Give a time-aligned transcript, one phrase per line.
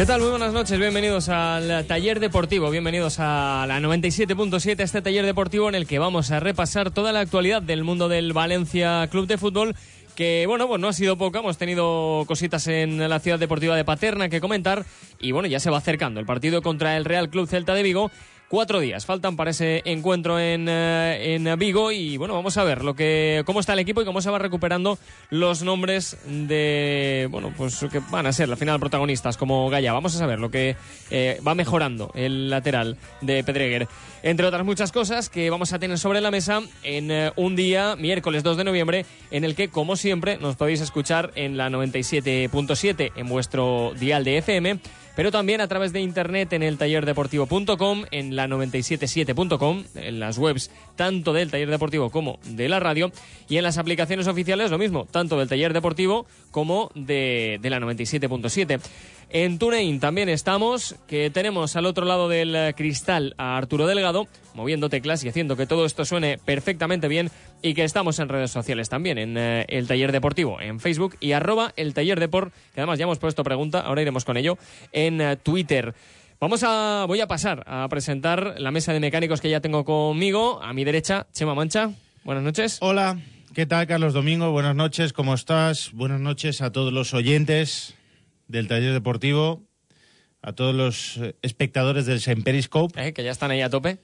[0.00, 0.22] ¿Qué tal?
[0.22, 5.74] Muy buenas noches, bienvenidos al taller deportivo, bienvenidos a la 97.7, este taller deportivo en
[5.74, 9.74] el que vamos a repasar toda la actualidad del mundo del Valencia Club de Fútbol
[10.16, 13.84] que bueno, pues no ha sido poca, hemos tenido cositas en la ciudad deportiva de
[13.84, 14.86] Paterna que comentar
[15.20, 18.10] y bueno, ya se va acercando el partido contra el Real Club Celta de Vigo.
[18.50, 22.82] Cuatro días faltan para ese encuentro en, eh, en Vigo y bueno, vamos a ver
[22.82, 24.98] lo que, cómo está el equipo y cómo se va recuperando
[25.30, 29.92] los nombres de, bueno, pues que van a ser la final protagonistas como Gaya.
[29.92, 30.74] Vamos a saber lo que
[31.12, 33.86] eh, va mejorando el lateral de Pedreguer.
[34.24, 37.94] Entre otras muchas cosas que vamos a tener sobre la mesa en eh, un día,
[37.94, 43.12] miércoles 2 de noviembre, en el que, como siempre, nos podéis escuchar en la 97.7
[43.14, 44.80] en vuestro dial de FM
[45.20, 50.70] pero también a través de internet en el tallerdeportivo.com, en la 977.com, en las webs
[50.96, 53.12] tanto del taller deportivo como de la radio,
[53.46, 57.80] y en las aplicaciones oficiales lo mismo, tanto del taller deportivo como de, de la
[57.80, 58.80] 97.7.
[59.32, 64.26] En TuneIn también estamos, que tenemos al otro lado del eh, cristal a Arturo Delgado,
[64.54, 67.30] moviendo teclas y haciendo que todo esto suene perfectamente bien,
[67.62, 71.30] y que estamos en redes sociales también, en eh, el Taller Deportivo, en Facebook y
[71.30, 74.58] arroba el Taller Deport, que además ya hemos puesto pregunta, ahora iremos con ello,
[74.90, 75.94] en eh, Twitter.
[76.40, 80.60] Vamos a, voy a pasar a presentar la mesa de mecánicos que ya tengo conmigo.
[80.60, 81.90] A mi derecha, Chema Mancha.
[82.24, 82.78] Buenas noches.
[82.80, 83.20] Hola,
[83.54, 84.50] ¿qué tal Carlos Domingo?
[84.50, 85.92] Buenas noches, ¿cómo estás?
[85.92, 87.94] Buenas noches a todos los oyentes
[88.50, 89.62] del taller deportivo,
[90.42, 93.98] a todos los eh, espectadores del Semperiscope Eh, que ya están ahí a tope.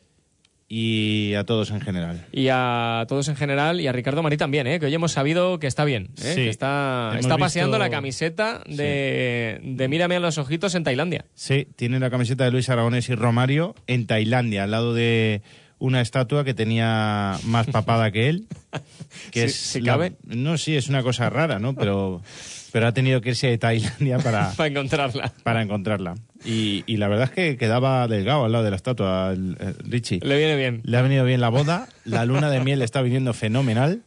[0.68, 2.26] y a todos en general.
[2.32, 4.80] Y a todos en general y a Ricardo Marí también, ¿eh?
[4.80, 6.32] que hoy hemos sabido que está bien, ¿eh?
[6.34, 6.34] Sí.
[6.34, 11.24] que está, está paseando visto- la camiseta de, de Mírame a los ojitos en Tailandia.
[11.34, 15.42] Sí, tiene la camiseta de Luis Aragonés y Romario en Tailandia, al lado de
[15.78, 18.46] una estatua que tenía más papada que él.
[19.30, 20.16] Que es si la- cabe.
[20.24, 21.74] No, sí, es una cosa rara, ¿no?
[21.74, 22.22] Pero,
[22.72, 25.32] pero ha tenido que irse a Tailandia para, Para encontrarla.
[25.43, 26.15] para encontrarla.
[26.44, 29.75] Y, y la verdad es que quedaba delgado al lado de la estatua, el- el
[29.91, 30.21] Richie.
[30.22, 30.81] Le viene bien.
[30.84, 34.03] Le ha venido bien la boda, la luna de miel está viniendo fenomenal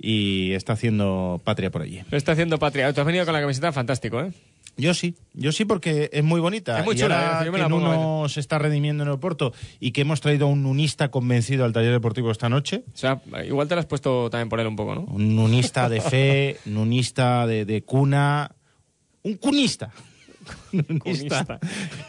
[0.00, 2.00] y está haciendo patria por allí.
[2.10, 2.92] Está haciendo patria.
[2.92, 4.30] Tú has venido con la camiseta fantástico, ¿eh?
[4.76, 6.78] Yo sí, yo sí porque es muy bonita.
[6.78, 7.62] Es muy y chula, ahora ¿eh?
[7.62, 11.10] Que Nuno se está redimiendo en el Porto y que hemos traído a un unista
[11.10, 12.84] convencido al taller deportivo esta noche.
[12.94, 15.00] O sea, igual te la has puesto también por él un poco, ¿no?
[15.02, 18.52] Un nunista de fe, nunista de, de cuna.
[19.22, 19.90] Un cunista.
[20.98, 21.58] Comunista.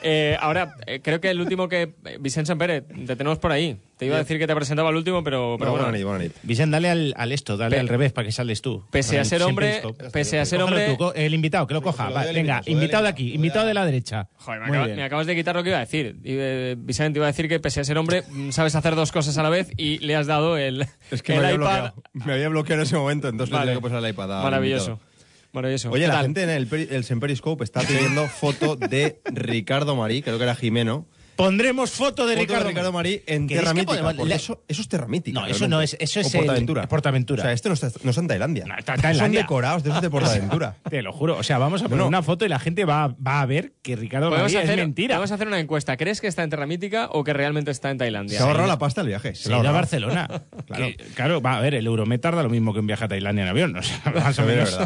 [0.01, 1.93] Eh, ahora, eh, creo que el último que...
[2.05, 3.77] eh, Vicente Pérez, te tenemos por ahí.
[3.97, 5.83] Te iba a decir que te presentaba el último, pero, pero Bueno, bueno.
[5.83, 6.33] buena nit, buena nit.
[6.43, 8.85] Vicente, dale al, al esto, dale Pe- al revés para que sales tú.
[8.91, 9.81] Pese a ser hombre,
[10.13, 10.95] pese a ser hombre...
[10.97, 12.07] tú, el invitado, que lo coja.
[12.09, 13.67] Lo Va, del venga, invitado, lo del invitado de aquí, invitado.
[13.67, 14.29] de la derecha.
[14.37, 16.15] Joder, me, acaba- acabas de quitar lo que iba a decir.
[16.23, 19.11] Y, eh, Vicente, iba a decir que pese a ser hombre, mm, sabes hacer dos
[19.11, 21.65] cosas a la vez y le has dado el, Es que el me había, iPad.
[21.91, 22.03] bloqueado.
[22.13, 23.65] me había bloqueado en ese momento, entonces Vale.
[23.65, 24.43] le tengo que pasar el iPad.
[24.43, 24.91] Maravilloso.
[24.91, 25.08] invitado.
[25.51, 25.89] Maravilloso.
[25.91, 26.23] Oye, ¿Qué la tal?
[26.25, 31.05] gente en el, el Semperiscope está pidiendo foto de Ricardo Marí, creo que era Jimeno,
[31.39, 33.87] Pondremos foto de Foto Ricardo, de Ricardo Marí en ¿Queréis Tierra que Mítica.
[33.91, 35.39] podemos- porque le- eso, eso es Tierra Mítica.
[35.39, 35.75] No, eso realmente.
[35.77, 36.87] no es- eso O es el- Portaventura.
[36.89, 37.41] Portaventura.
[37.43, 38.65] O sea, este no está, no está en Tailandia.
[38.65, 39.39] No, está en Tailandia.
[39.39, 40.75] Son decorados de esos de Portaventura.
[40.89, 41.37] Te lo juro.
[41.37, 42.07] O sea, vamos a poner No.
[42.07, 44.79] una foto y la gente va, va a ver que Ricardo Podemos María es hacer,
[44.83, 45.15] mentira.
[45.15, 45.95] podemos hacer una encuesta.
[45.95, 48.37] ¿Crees que está en Terra Mítica o que realmente está en Tailandia?
[48.37, 49.33] Se ha ahorrado la pasta el viaje.
[49.33, 49.71] Se Se ido a.
[49.71, 50.27] Barcelona.
[50.67, 50.87] claro.
[51.15, 53.49] claro, va a ver, el Euromet tarda lo mismo que un viaje a Tailandia en
[53.49, 53.77] avión.
[53.77, 54.77] O sea, más, o menos,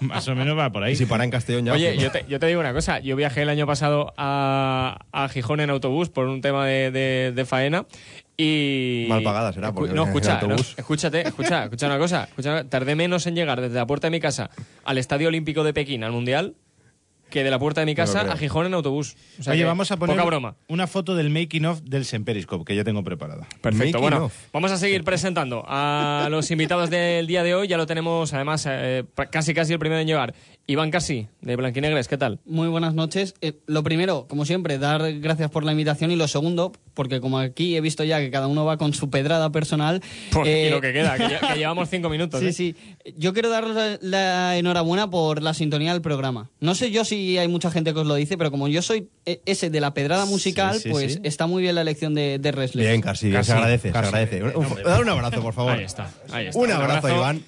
[0.00, 0.94] más o menos va por ahí.
[0.94, 1.74] Y si para en Castellón ya.
[1.74, 2.98] Oye, yo te, yo te digo una cosa.
[3.00, 7.32] Yo viajé el año pasado a, a Gijón en autobús por un tema de, de-
[7.34, 7.86] de faena
[8.36, 9.06] y...
[9.08, 12.24] Mal pagada será, porque No, escucha, no, escúchate, escucha, escucha una cosa.
[12.24, 14.50] Escucha, tardé menos en llegar desde la puerta de mi casa
[14.84, 16.54] al Estadio Olímpico de Pekín, al Mundial,
[17.30, 19.16] que de la puerta de mi casa a Gijón en autobús.
[19.38, 20.56] O sea Oye, vamos a poner Poca broma.
[20.68, 23.46] una foto del making of del Semperiscope que ya tengo preparada.
[23.60, 23.98] Perfecto.
[23.98, 24.34] Making Bueno, of.
[24.52, 27.68] vamos a seguir presentando a los invitados del día de hoy.
[27.68, 30.34] Ya lo tenemos, además, eh, casi casi el primero en llegar.
[30.66, 32.40] Iván Casi, de Blanquinegres, ¿qué tal?
[32.44, 33.34] Muy buenas noches.
[33.40, 37.38] Eh, lo primero, como siempre, dar gracias por la invitación y lo segundo, porque como
[37.38, 40.02] aquí he visto ya que cada uno va con su pedrada personal.
[40.30, 42.40] Pues, eh, y lo que queda, que, lle- que llevamos cinco minutos.
[42.40, 42.52] Sí, ¿eh?
[42.52, 42.76] sí.
[43.16, 46.50] Yo quiero daros la, la enhorabuena por la sintonía del programa.
[46.60, 49.08] No sé yo si hay mucha gente que os lo dice, pero como yo soy
[49.26, 51.20] eh, ese de la pedrada musical, sí, pues sí.
[51.24, 52.52] está muy bien la elección de, de.
[52.74, 54.02] Bien, casi, Casi, se agradece, casi.
[54.10, 54.42] se agradece.
[54.44, 55.72] Un- un- Dale un abrazo, por favor.
[55.72, 56.58] Ahí está, ahí está.
[56.58, 57.16] Un Un abrazo, abrazo.
[57.16, 57.42] Iván.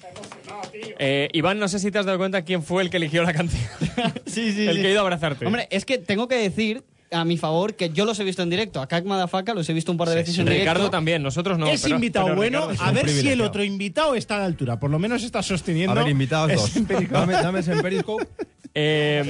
[0.99, 3.33] Eh, Iván, no sé si te has dado cuenta quién fue el que eligió la
[3.33, 3.61] canción.
[4.25, 4.81] sí, sí, el sí.
[4.81, 5.45] que ha ido a abrazarte.
[5.45, 6.83] Hombre, es que tengo que decir
[7.13, 8.79] a mi favor que yo los he visto en directo.
[8.81, 10.61] A Kak Madafaka los he visto un par de veces en directo.
[10.63, 11.67] Ricardo también, nosotros no.
[11.67, 12.77] es pero- invitado pero bueno, sí.
[12.79, 14.79] a ver si el otro invitado está a la altura.
[14.79, 15.91] Por lo menos está sosteniendo.
[15.99, 17.09] A ver, invitados el dos.
[17.09, 18.25] Dame, dame ese Periscope.
[18.73, 19.23] Eh,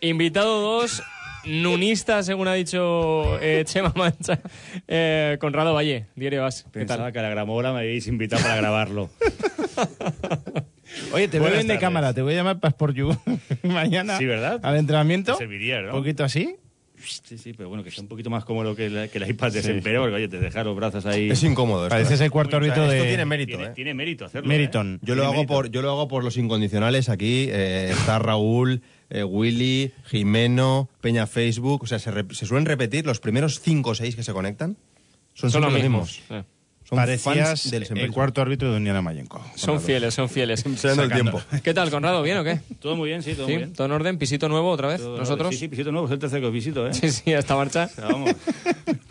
[0.00, 1.02] invitado dos,
[1.46, 4.40] nunista, según ha dicho eh, Chema Mancha,
[4.88, 6.64] eh, Conrado Valle, Diario As.
[6.64, 7.12] ¿Qué Pensaba tal?
[7.12, 9.10] que a la gramola me habéis invitado para grabarlo.
[11.12, 11.80] Oye, te Buenas bien de tardes.
[11.80, 13.16] cámara, te voy a llamar Passport You
[13.62, 14.18] mañana.
[14.18, 14.60] Sí, ¿verdad?
[14.62, 15.32] Al entrenamiento.
[15.32, 15.88] Te serviría, ¿no?
[15.94, 16.56] Un poquito así.
[17.06, 19.52] Sí, sí, pero bueno, que sea un poquito más cómodo que, la, que el iPad
[19.52, 21.30] de Sempere, porque oye, te deja los brazos ahí.
[21.30, 21.84] Es incómodo.
[21.84, 22.24] esto, Pareces ¿eh?
[22.24, 23.72] el cuarto O sea, árbitro Esto de tiene mérito, tiene, ¿eh?
[23.74, 24.48] tiene mérito hacerlo.
[24.48, 24.94] Meriton.
[24.94, 24.98] ¿eh?
[25.02, 25.52] Yo lo, hago mérito.
[25.52, 27.46] por, yo lo hago por los incondicionales aquí.
[27.50, 31.82] eh, está Raúl, eh, Willy, Jimeno, Peña Facebook.
[31.82, 34.76] O sea, se, re- se suelen repetir los primeros cinco o seis que se conectan.
[35.34, 36.20] Son, los mismos.
[36.30, 36.42] Eh,
[36.86, 39.42] Son Parecías fans del el cuarto árbitro de Uniana Mayenco.
[39.54, 40.62] Son fieles, son fieles.
[40.76, 41.40] Se dan el tiempo.
[41.62, 42.22] ¿Qué tal, Conrado?
[42.22, 42.60] ¿Bien o qué?
[42.78, 43.72] Todo muy bien, sí, todo muy bien.
[43.72, 44.18] ¿Todo en orden?
[44.18, 45.00] ¿Pisito nuevo otra vez?
[45.00, 45.48] Todo- ¿Nosotros?
[45.54, 46.92] Sí, sí, visito nuevo, es el tercer que os visito, ¿eh?
[46.92, 47.84] Sí, sí, a esta marcha.
[47.90, 48.34] O sea, vamos.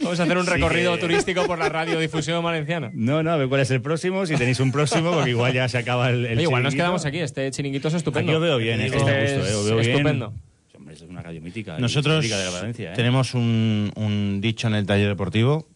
[0.01, 2.91] Vamos a hacer un recorrido turístico por la radiodifusión valenciana.
[2.93, 5.67] No, no, a ver cuál es el próximo, si tenéis un próximo, porque igual ya
[5.67, 8.31] se acaba el, el Oye, igual nos quedamos aquí, este chiringuito es estupendo.
[8.33, 9.91] Aquí veo bien, este Este está justo, es eh, os veo bien.
[9.91, 10.33] estupendo.
[10.77, 11.75] Hombre, esto es una radio mítica.
[11.77, 12.95] y Nosotros mítica de la Valencia, ¿eh?
[12.95, 15.67] tenemos un, un dicho en el taller deportivo.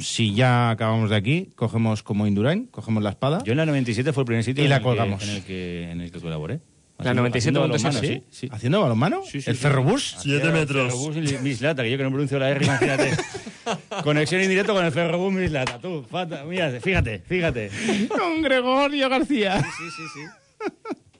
[0.00, 3.42] Si ya acabamos de aquí, cogemos como Indurain, cogemos la espada.
[3.44, 5.22] Yo en la 97 fue el primer sitio Y en, la el que, colgamos.
[5.22, 6.60] en, el que, en el que colaboré.
[6.98, 8.48] La Haciendo- 97 haciendo punto balonmano, sí, sí.
[8.50, 9.22] ¿Haciendo balonmano?
[9.24, 9.62] Sí, sí, ¿El sí.
[9.62, 10.16] ferrobús?
[10.18, 10.84] Siete metros.
[10.92, 13.10] Ferrobús y Mislata, que yo que no pronuncio la R, imagínate.
[14.02, 15.78] Conexión indirecta con el Ferrobús Mislata.
[15.78, 17.70] Tú, fata, mira, fíjate, fíjate.
[18.08, 19.60] Con Gregorio García.
[19.60, 20.70] Sí, sí, sí.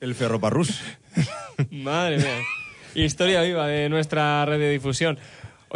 [0.01, 0.81] El Ferroparrús.
[1.71, 2.39] Madre mía.
[2.95, 5.19] Historia viva de nuestra radiodifusión.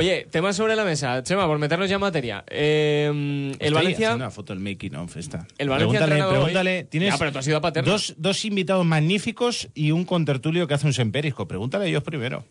[0.00, 1.22] Oye, tema sobre la mesa.
[1.22, 2.42] Chema, por meternos ya en materia.
[2.48, 4.14] Eh, el Estoy Valencia...
[4.14, 5.46] una foto del making of esta.
[5.58, 6.84] El Valencia pregúntale, entrenado hoy- pregúntale.
[6.84, 7.92] Tienes Ya, pero tú has ido a Paterna.
[7.92, 11.46] dos, dos invitados magníficos y un contertulio que hace un semperisco.
[11.46, 12.46] Pregúntale a ellos primero.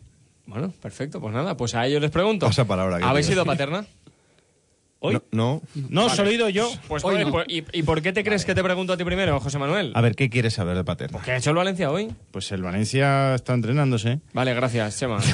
[0.46, 1.20] Bueno, perfecto.
[1.20, 2.46] Pues nada, pues a ellos les pregunto.
[2.46, 3.34] Pasa palabra, ¿Habéis tío.
[3.34, 3.84] ido a Paterna?
[5.00, 5.14] ¿Hoy?
[5.14, 5.62] No, no.
[5.90, 6.70] No, solo he ido yo.
[6.88, 7.32] Pues, Hoy no.
[7.32, 9.92] pues, ¿y, y por qué te crees que te pregunto a ti primero, José Manuel?
[9.96, 11.20] A ver, ¿qué quieres saber de Paterna?
[11.26, 12.14] ¿Qué ha hecho el Valencia hoy?
[12.32, 14.20] Pues el Valencia está entrenándose.
[14.34, 15.20] Vale, gracias, Chema.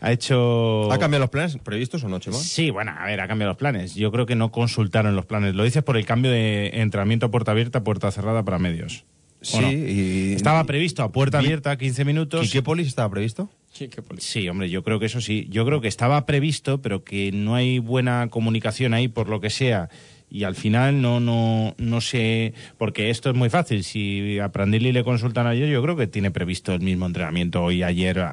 [0.00, 0.90] Ha hecho...
[0.92, 2.36] ¿Ha cambiado los planes previstos o no, Chema?
[2.36, 3.94] Sí, bueno, a ver, ha cambiado los planes.
[3.94, 5.54] Yo creo que no consultaron los planes.
[5.54, 9.04] Lo dices por el cambio de entrenamiento a puerta abierta, puerta cerrada para medios.
[9.40, 9.70] ¿O Sí, no?
[9.72, 10.32] y...
[10.34, 12.46] Estaba previsto a puerta abierta 15 minutos.
[12.46, 13.50] ¿Y qué polis estaba previsto?
[13.72, 15.46] Sí, qué poli- Sí, hombre, yo creo que eso sí.
[15.50, 19.50] Yo creo que estaba previsto, pero que no hay buena comunicación ahí por lo que
[19.50, 19.88] sea.
[20.28, 23.84] Y al final no, no, no sé, porque esto es muy fácil.
[23.84, 27.82] Si a Prandelli le consultan ayer, yo creo que tiene previsto el mismo entrenamiento hoy,
[27.82, 28.26] ayer,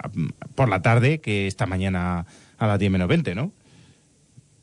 [0.56, 2.26] por la tarde, que esta mañana
[2.58, 3.52] a las 10 menos 20, ¿no?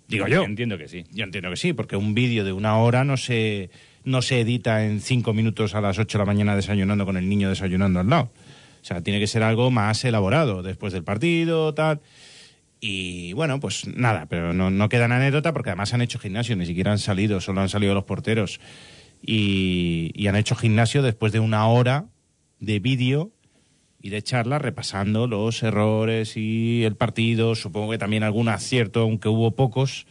[0.08, 0.42] Digo yo.
[0.42, 1.04] Entiendo que sí.
[1.12, 3.70] Yo entiendo que sí, porque un vídeo de una hora no se,
[4.04, 7.28] no se edita en cinco minutos a las 8 de la mañana desayunando con el
[7.28, 8.32] niño desayunando al lado.
[8.82, 12.00] O sea, tiene que ser algo más elaborado después del partido, tal.
[12.80, 16.56] Y bueno, pues nada, pero no, no queda en anécdota porque además han hecho gimnasio,
[16.56, 18.58] ni siquiera han salido, solo han salido los porteros.
[19.22, 22.06] Y, y han hecho gimnasio después de una hora
[22.58, 23.32] de vídeo
[24.00, 29.28] y de charla repasando los errores y el partido, supongo que también algún acierto, aunque
[29.28, 30.06] hubo pocos,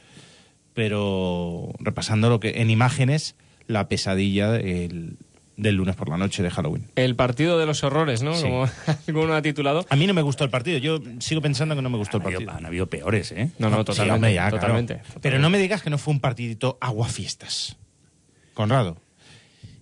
[0.76, 3.36] pero repasando lo que en imágenes
[3.68, 5.18] la pesadilla del-
[5.60, 6.88] del lunes por la noche de Halloween.
[6.96, 8.34] El partido de los horrores, ¿no?
[8.34, 8.44] Sí.
[8.44, 8.68] Como
[9.08, 9.86] alguno ha titulado.
[9.90, 12.24] A mí no me gustó el partido, yo sigo pensando que no me gustó el
[12.24, 12.58] habido, partido.
[12.58, 13.52] han habido peores, ¿eh?
[13.60, 14.14] No, no, Sí, totalmente.
[14.16, 14.58] hombre, ya, claro.
[14.58, 17.78] totalmente, Pero no me digas que no fue un partidito aguafiestas.
[18.54, 18.98] Conrado.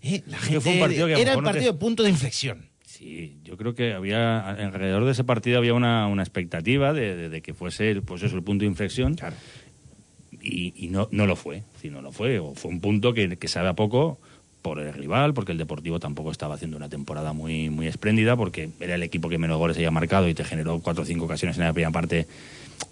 [0.01, 2.03] Eh, la que fue un gente- partido que era el mejor no te- partido punto
[2.03, 2.69] de inflexión.
[2.85, 7.29] Sí, yo creo que había alrededor de ese partido había una, una expectativa de, de-
[7.29, 9.15] de que fuese el, pues eso, el punto de inflexión
[10.41, 11.63] y, y no, no lo fue.
[11.81, 12.39] Sí, no lo fue.
[12.39, 14.19] O fue un punto que, que sabe a poco
[14.67, 18.69] por el rival, porque el Deportivo tampoco estaba haciendo una temporada muy, muy espléndida, porque
[18.81, 21.57] era el equipo que menos goles había marcado y te generó cuatro o cinco ocasiones
[21.57, 22.27] en la primera parte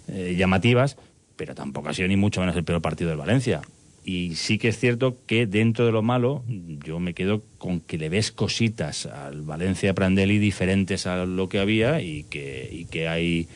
[0.08, 0.96] eh, llamativas,
[1.36, 3.60] pero tampoco ha sido ni mucho menos el peor partido del Valencia.
[4.06, 7.98] Y sí que es cierto que dentro de lo malo, yo me quedo con que
[7.98, 13.06] le ves cositas al Valencia Prandelli diferentes a lo que había y que, y que
[13.06, 13.48] hay,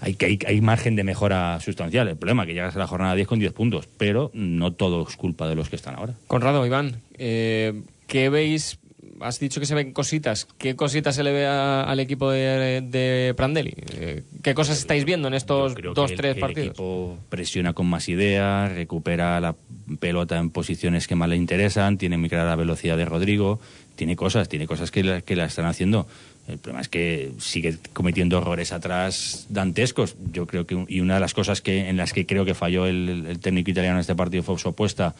[0.00, 2.08] hay, que hay, hay margen de mejora sustancial.
[2.08, 5.06] El problema es que llegas a la jornada 10 con 10 puntos, pero no todo
[5.08, 6.14] es culpa de los que están ahora.
[6.26, 8.78] Conrado, Iván, eh, ¿qué veis?
[9.18, 10.46] Has dicho que se ven cositas.
[10.58, 13.72] ¿Qué cositas se le ve a- al equipo de, de Prandelli?
[13.94, 16.64] Eh, ¿Qué cosas estáis viendo en estos dos, el- tres partidos?
[16.66, 19.54] El equipo presiona con más ideas, recupera la
[20.00, 23.58] pelota en posiciones que más le interesan, tiene muy clara la velocidad de Rodrigo,
[23.94, 26.06] tiene cosas, tiene cosas que la, que la están haciendo.
[26.48, 30.14] El problema es que sigue cometiendo errores atrás dantescos.
[30.32, 32.86] Yo creo que y una de las cosas que en las que creo que falló
[32.86, 35.14] el, técnico italiano en este partido fue su apuesta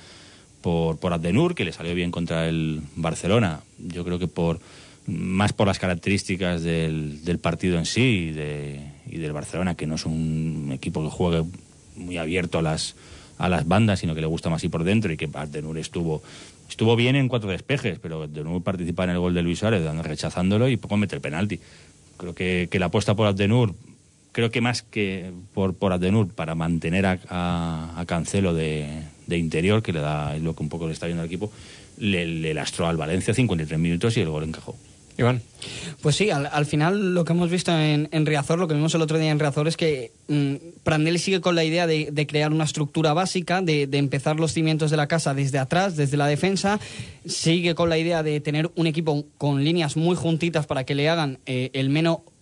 [0.62, 3.60] por, por Abdenur, que le salió bien contra el Barcelona.
[3.78, 4.60] Yo creo que por
[5.08, 8.80] más por las características del, del partido en sí y, de-
[9.10, 11.44] y del Barcelona, que no es un equipo que juegue
[11.96, 12.94] muy abierto a las,
[13.38, 16.22] a las bandas, sino que le gusta más ir por dentro y que Abdenur estuvo
[16.68, 20.68] estuvo bien en cuatro despejes, pero Abdenur participa en el gol de Luis Suárez, rechazándolo
[20.68, 21.60] y poco mete el penalti.
[22.16, 23.74] Creo que, que la apuesta por Abdenur,
[24.32, 29.38] creo que más que por, por Abdenur, para mantener a, a- a Cancelo de, de
[29.38, 31.52] interior, que le da es lo que un poco le está viendo al equipo,
[31.98, 34.76] le, le lastró al Valencia 53 minutos y el gol encajó.
[35.18, 35.40] Iván.
[36.02, 38.94] Pues sí, al, al final lo que hemos visto en, en Riazor, lo que vimos
[38.94, 42.64] el otro día en Riazor es que Prandelli sigue con la idea de, crear una
[42.64, 46.80] estructura básica, de, empezar los cimientos de la casa desde atrás, desde la defensa,
[47.24, 51.08] sigue con la idea de tener un equipo con líneas muy juntitas para que le
[51.08, 51.90] hagan eh, el,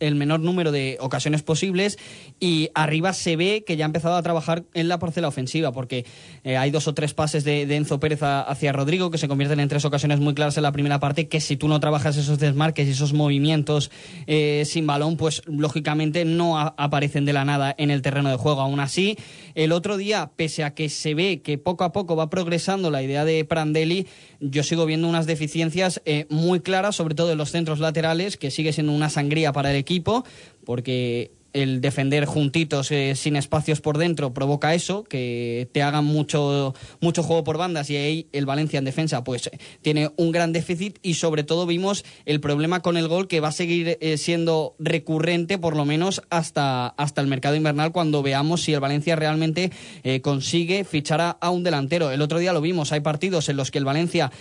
[0.01, 1.99] el menor número de ocasiones posibles.
[2.41, 6.05] Y arriba se ve que ya ha empezado a trabajar en la parcela ofensiva porque
[6.43, 9.69] eh, hay dos o tres pases de, Enzo Pérez hacia Rodrigo que se convierten en
[9.69, 12.87] tres ocasiones muy claras en la primera parte que si tú no trabajas esos desmarques
[12.87, 13.91] y esos movimientos
[14.27, 18.61] eh, sin balón pues lógicamente no aparecen de la nada en el terreno de juego.
[18.61, 19.17] Aún así
[19.55, 23.03] el otro día pese a que se ve que poco a poco va progresando la
[23.03, 24.07] idea de Prandelli
[24.41, 28.51] yo sigo viendo unas deficiencias eh, muy claras sobre todo en los centros laterales que
[28.51, 30.25] sigue siendo una sangría para el equipo
[30.65, 36.75] porque el defender juntitos eh, sin espacios por dentro provoca eso, que te hagan mucho,
[37.01, 40.99] mucho juego por bandas y ahí el Valencia en defensa pues tiene un gran déficit
[41.01, 44.75] y sobre todo vimos el problema con el gol que va a seguir eh, siendo
[44.79, 49.71] recurrente por lo menos hasta, hasta el mercado invernal cuando veamos si el Valencia realmente
[50.03, 52.11] eh, consigue fichar a, a un delantero.
[52.11, 54.33] El otro día lo vimos, hay partidos en los que el Valencia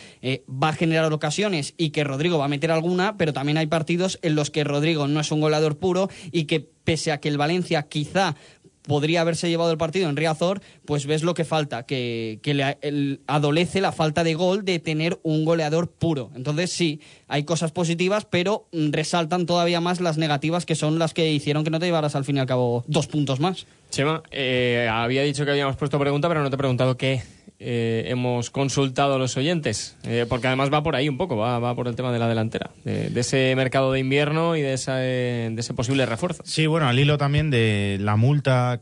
[0.49, 4.17] va a generar ocasiones y que Rodrigo va a meter alguna, pero también hay partidos
[4.23, 7.37] en los que Rodrigo no es un goleador puro y que pese a que el
[7.37, 8.35] Valencia quizá
[8.83, 12.77] podría haberse llevado el partido en Riazor, pues ves lo que falta, que, que le
[12.81, 16.31] el- adolece la falta de gol de tener un goleador puro.
[16.35, 16.99] Entonces sí,
[17.29, 21.63] hay cosas positivas, pero mm, resaltan todavía más las negativas que son las que hicieron
[21.63, 23.65] que no te llevaras al fin y al cabo dos puntos más.
[23.89, 27.21] Chema, eh, había dicho que habíamos puesto pregunta, pero no te he preguntado qué
[27.65, 29.95] eh, hemos consultado a los oyentes.
[30.03, 32.27] Eh, porque además va por ahí un poco, va, va por el tema de la
[32.27, 36.43] delantera, de, de ese mercado de invierno y de, esa, eh, de ese posible refuerzo.
[36.45, 38.81] Sí, bueno, al hilo también de la multa,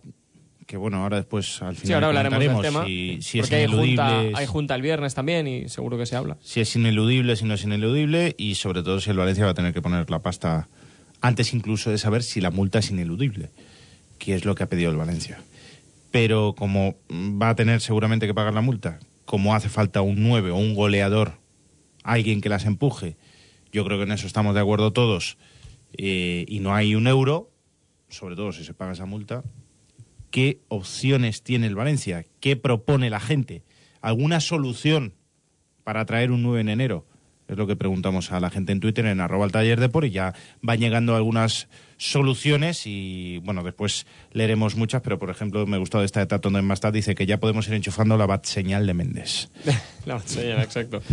[0.65, 2.85] que bueno, ahora después al final Sí, ahora hablaremos del tema.
[2.85, 6.05] si, si es porque hay junta, ineludible, hay junta el viernes también y seguro que
[6.07, 6.37] se habla.
[6.41, 9.53] si es ineludible, si no es ineludible y sobre todo si el Valencia va a
[9.53, 10.67] tener que poner la pasta
[11.21, 13.49] antes incluso de saber si la multa es ineludible,
[14.17, 15.39] que es lo que ha pedido el Valencia.
[16.11, 20.51] Pero como va a tener seguramente que pagar la multa, como hace falta un 9
[20.51, 21.39] o un goleador,
[22.03, 23.17] alguien que las empuje,
[23.71, 25.37] yo creo que en eso estamos de acuerdo todos,
[25.97, 27.51] eh, y no hay un euro,
[28.09, 29.43] sobre todo si se paga esa multa,
[30.31, 32.25] ¿qué opciones tiene el Valencia?
[32.39, 33.63] ¿Qué propone la gente?
[34.01, 35.13] ¿Alguna solución
[35.83, 37.05] para traer un 9 en enero?
[37.47, 40.05] Es lo que preguntamos a la gente en Twitter, en arroba el taller de por,
[40.05, 41.67] y ya van llegando algunas
[42.01, 46.55] soluciones y, bueno, después leeremos muchas, pero por ejemplo, me gustó de esta de Tatón
[46.55, 49.49] en Mastad, dice que ya podemos ir enchufando la bat señal de Méndez.
[50.07, 51.03] La señal, exacto.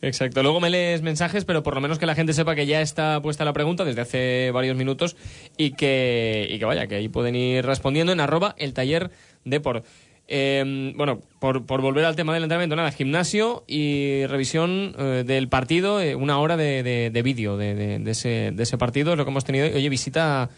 [0.00, 0.42] Exacto.
[0.42, 3.20] Luego me lees mensajes, pero por lo menos que la gente sepa que ya está
[3.20, 5.16] puesta la pregunta desde hace varios minutos
[5.58, 9.10] y que, y que vaya, que ahí pueden ir respondiendo en arroba el taller
[9.44, 9.82] de por.
[10.30, 15.48] Eh, bueno, por, por volver al tema del entrenamiento, nada, gimnasio y revisión eh, del
[15.48, 19.18] partido, eh, una hora de, de- de vídeo de, de- ese, de ese partido, es
[19.18, 19.66] lo que hemos tenido.
[19.66, 20.50] Oye, visita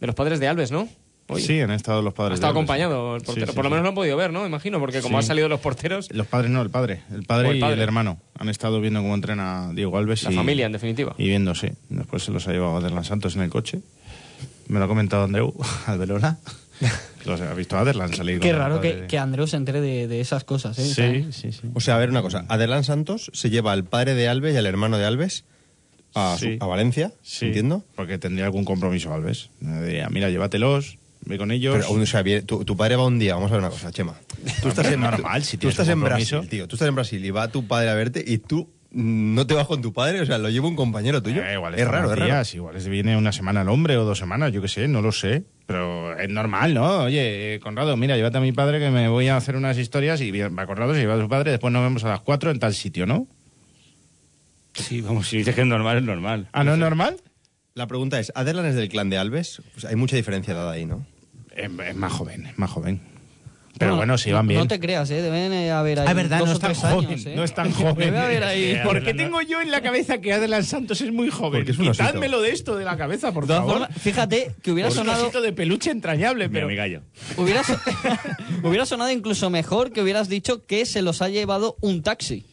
[0.00, 0.88] de los padres de Alves, ¿no?
[1.30, 1.42] Hoy.
[1.42, 2.34] Sí, han estado los Ha padres.
[2.36, 2.70] estado de Alves.
[2.70, 3.46] acompañado el portero.
[3.48, 3.72] sí, por lo sí.
[3.72, 4.46] menos lo han podido ver, ¿no?
[4.46, 7.02] Imagino, porque como han salido los porteros, Los padres no, el padre.
[7.12, 10.22] El padre y el hermano han estado viendo cómo entrena Diego Alves.
[10.22, 11.14] la y, familia, en definitiva.
[11.18, 11.68] Y viendo, sí.
[11.90, 13.80] Después se los ha llevado Aderlan Santos en el coche.
[14.68, 15.54] Me lo ha comentado Andreu,
[15.86, 16.38] al Verona.
[17.24, 18.40] los ha visto a Aderlan salir.
[18.40, 20.84] Qué raro que, que Andreu se entere de, de esas cosas, ¿eh?
[20.84, 21.68] Sí, sí, sí.
[21.74, 22.44] O sea, a ver una cosa.
[22.48, 25.44] Adelán Santos se lleva al padre de Alves y al hermano de Alves
[26.14, 26.56] a, su- Sí.
[26.60, 27.84] a Valencia, Sí, entiendo.
[27.94, 29.50] Porque tendría algún compromiso Alves.
[29.60, 31.74] Me diría, mira, llévatelos, ve con ellos.
[31.76, 34.14] Pero, o sea, tu, tu padre va un día, vamos a ver una cosa, Chema.
[34.62, 36.36] Tú estás en, normal, si tú tienes estás un en compromiso.
[36.36, 36.68] Brasil, tío.
[36.68, 39.66] Tú estás en Brasil y va tu padre a verte y tú no te vas
[39.66, 41.42] con tu padre, o sea, lo lleva un compañero tuyo.
[41.44, 42.42] Eh, igual es raro, es raro.
[42.54, 45.12] Igual es- viene una semana el hombre o dos semanas, yo qué sé, no lo
[45.12, 45.44] sé.
[45.66, 47.02] Pero es normal, ¿no?
[47.04, 50.20] Oye, eh, Conrado, mira, llévate a mi padre que me voy a hacer unas historias
[50.22, 52.58] y va Conrado, se lleva a su padre, después nos vemos a las cuatro en
[52.58, 53.26] tal sitio, ¿no?
[54.74, 56.48] Sí, vamos, si dices que es normal, es normal.
[56.52, 57.16] ¿Ah, no es normal?
[57.74, 59.60] La pregunta es, ¿Adelan es del clan de Alves?
[59.74, 61.04] Pues hay mucha diferencia dada ahí, ¿no?
[61.54, 63.00] Es, es más joven, es más joven.
[63.78, 64.60] Pero no, bueno, se no- van bien.
[64.60, 65.22] No te creas, ¿eh?
[65.22, 67.08] Deben eh, haber ahí Ah, verdad, dos no o es tan tres joven.
[67.08, 67.32] años, ¿eh?
[67.36, 67.96] No es tan joven.
[67.96, 68.80] Debe haber ahí...
[68.84, 71.60] ¿Por qué tengo yo en la cabeza que Adelan Santos es muy joven?
[71.60, 72.04] Porque es un osito.
[72.06, 73.70] Quitádmelo de esto de la cabeza, por favor.
[73.78, 75.24] formas, fíjate que hubiera Es un sonado...
[75.24, 76.66] osito de peluche entrañable, Mi pero...
[76.66, 77.02] amigallo.
[77.36, 77.78] Hubiera, so-
[78.64, 82.44] hubiera sonado incluso mejor que hubieras dicho que se los ha llevado un taxi.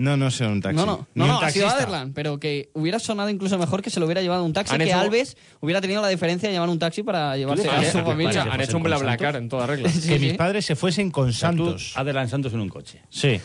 [0.00, 0.76] No, no sé, un taxi.
[0.76, 1.74] No, no, Ni no, un no ha sido taxista.
[1.90, 4.80] Aderlan, pero que hubiera sonado incluso mejor que se lo hubiera llevado un taxi, Han
[4.80, 7.82] que hecho- Alves hubiera tenido la diferencia de llevar un taxi para llevarse ¿Tú a
[7.84, 8.42] su familia.
[8.50, 9.42] han hecho un blablacar Santos?
[9.42, 9.88] en toda regla.
[9.92, 10.24] Sí, Que sí.
[10.26, 11.92] mis padres se fuesen con sea, tú, Santos.
[11.96, 13.02] Adelan Santos en un coche.
[13.10, 13.40] Sí.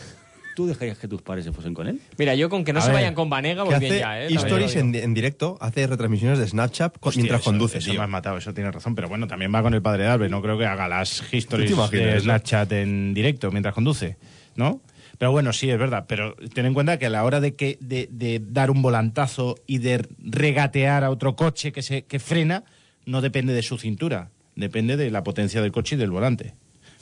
[0.54, 2.00] ¿Tú dejarías que tus padres se fuesen con él?
[2.16, 4.00] Mira, yo con que no A se ver, vayan con Vanega, Que pues bien hace
[4.00, 4.26] ya, ¿eh?
[4.28, 4.96] También stories lo digo.
[4.98, 7.98] en, en directo, hace retransmisiones de Snapchat Hostia, mientras eso- conduce, eso tío.
[7.98, 8.94] me has matado, eso tienes razón.
[8.94, 10.30] Pero bueno, también va con el padre de Alves.
[10.30, 12.24] No creo que haga las historias ¿Tú te imaginas de eso?
[12.26, 14.16] Snapchat en directo mientras conduce,
[14.54, 14.80] ¿no?
[15.18, 16.04] Pero bueno, sí, es verdad.
[16.08, 19.56] Pero ten en cuenta que a la hora de, que, de, de dar un volantazo
[19.66, 22.64] y de regatear a otro coche que, se, que frena,
[23.06, 24.30] no depende de su cintura.
[24.56, 26.54] Depende de la potencia del coche y del volante.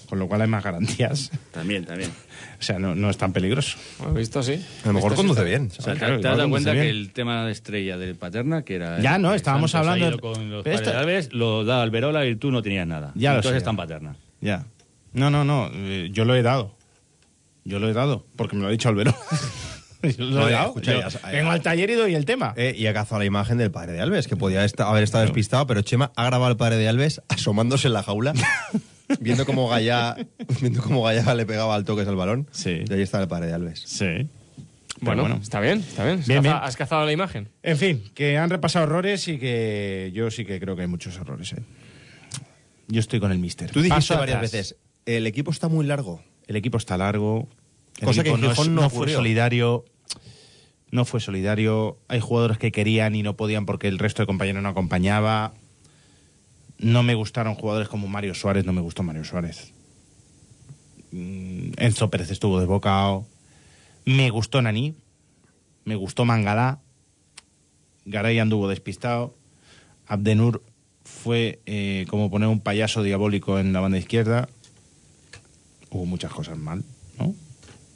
[0.08, 1.30] Con lo cual hay más garantías.
[1.52, 2.10] También, también.
[2.62, 3.76] O sea, no, no es tan peligroso.
[3.98, 4.64] Bueno, visto sí.
[4.84, 5.66] A lo mejor conduce bien.
[5.66, 5.98] O sea, ¿sabes?
[5.98, 6.84] ¿te, claro, te has dado cuenta bien.
[6.84, 9.00] que el tema de estrella del Paterna, que era...
[9.00, 12.86] Ya, no, estábamos Santos hablando- con los Alves, lo da Alberola y tú no tenías
[12.86, 13.10] nada.
[13.16, 13.58] Ya lo Entonces sé.
[13.58, 14.16] está en Paterna.
[14.40, 14.64] Ya.
[15.12, 15.70] No, no, no.
[15.74, 16.72] eh, yo lo he dado.
[17.64, 18.26] Yo lo he dado.
[18.36, 19.14] Porque me lo ha dicho Albero.
[20.02, 20.66] yo lo he dado.
[20.68, 21.28] escucha, Yo ya, ya.
[21.30, 22.54] vengo al taller y doy el tema.
[22.56, 25.24] Eh, y ha cazado la imagen del padre de Alves, que podía esta- haber estado
[25.24, 28.32] despistado, pero Chema ha grabado al padre de Alves asomándose en la jaula,
[29.20, 30.16] viendo cómo Gallá,
[30.60, 32.48] viendo cómo Gallá le pegaba al toques al balón.
[32.50, 32.82] Sí.
[32.88, 33.80] Y ahí está el padre de Alves.
[33.86, 34.28] Sí.
[35.00, 35.38] Bueno, bueno.
[35.42, 36.20] está bien, está bien.
[36.20, 36.64] Has Bien, caza- bien.
[36.64, 37.48] Has cazado la imagen.
[37.62, 41.16] En fin, que han repasado errores y que yo sí que creo que hay muchos
[41.16, 41.52] errores.
[41.54, 41.62] ¿eh?
[42.88, 43.70] Yo estoy con el mister.
[43.70, 44.52] Tú dijiste Paso varias atrás.
[44.52, 46.22] veces, el equipo está muy largo.
[46.46, 47.48] El equipo está largo.
[48.00, 49.84] El Cosa que equipo en no, es- no fue solidario.
[50.90, 51.96] No fue solidario.
[52.08, 55.54] Hay jugadores que querían y no podían porque el resto de compañeros no acompañaba.
[56.78, 58.64] No me gustaron jugadores como Mario Suárez.
[58.66, 59.72] No me gustó Mario Suárez.
[61.12, 63.24] Mm, Enzo Pérez estuvo desbocado.
[64.04, 64.94] Me gustó Nani.
[65.84, 66.80] Me gustó Mangalá.
[68.04, 69.34] Garay anduvo despistado.
[70.06, 70.62] Abdenur
[71.04, 74.48] fue eh, como poner un payaso diabólico en la banda izquierda.
[75.92, 76.82] Hubo muchas cosas mal,
[77.18, 77.34] ¿no?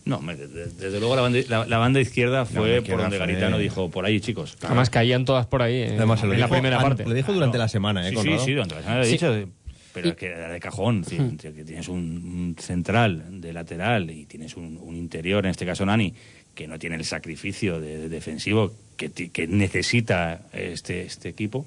[0.04, 3.02] No, me- de- de- desde luego la banda, la, la banda izquierda fue izquierda por
[3.02, 4.56] donde fue- Garitano dijo, por ahí chicos.
[4.62, 7.04] Además caían todas por ahí eh, Además, en la dijo primera parte.
[7.04, 8.12] Lo dijo durante la semana, ¿eh?
[8.14, 9.12] Sí, sí, durante la semana lo he Sí.
[9.12, 9.48] dicho.
[9.92, 14.26] Pero es que era de cajón, decir, que tienes un, un central de lateral y
[14.26, 16.12] tienes un, un interior, en este caso Nani,
[16.54, 21.64] que no tiene el sacrificio de, de defensivo que, ti- que necesita este, este equipo,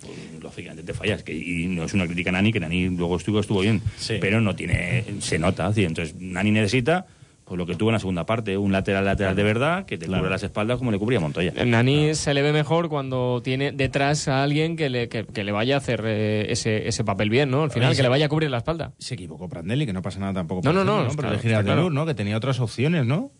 [0.00, 1.22] pues, lógicamente te fallas.
[1.22, 4.16] Que, y no es una crítica a Nani, que Nani luego estuvo, estuvo bien, Sí.
[4.20, 5.68] pero no tiene, se nota.
[5.68, 7.06] decir, entonces Nani necesita
[7.44, 10.06] pues lo que tuvo en la segunda parte, un lateral lateral de verdad que te
[10.06, 10.22] Claro.
[10.22, 11.52] cubre las espaldas como le cubría Montoya.
[11.54, 15.44] El Nani se le ve mejor cuando tiene detrás a alguien que le, que, que
[15.44, 17.62] le vaya a hacer eh, ese, ese papel bien, ¿no?
[17.62, 18.94] Al final, que le vaya a cubrir la espalda.
[18.98, 20.62] Se equivocó Prandelli, que no pasa nada tampoco.
[20.64, 21.62] No, no, no, a claro.
[21.62, 22.04] Denur, ¿no?
[22.04, 23.30] Que tenía otras opciones, ¿no?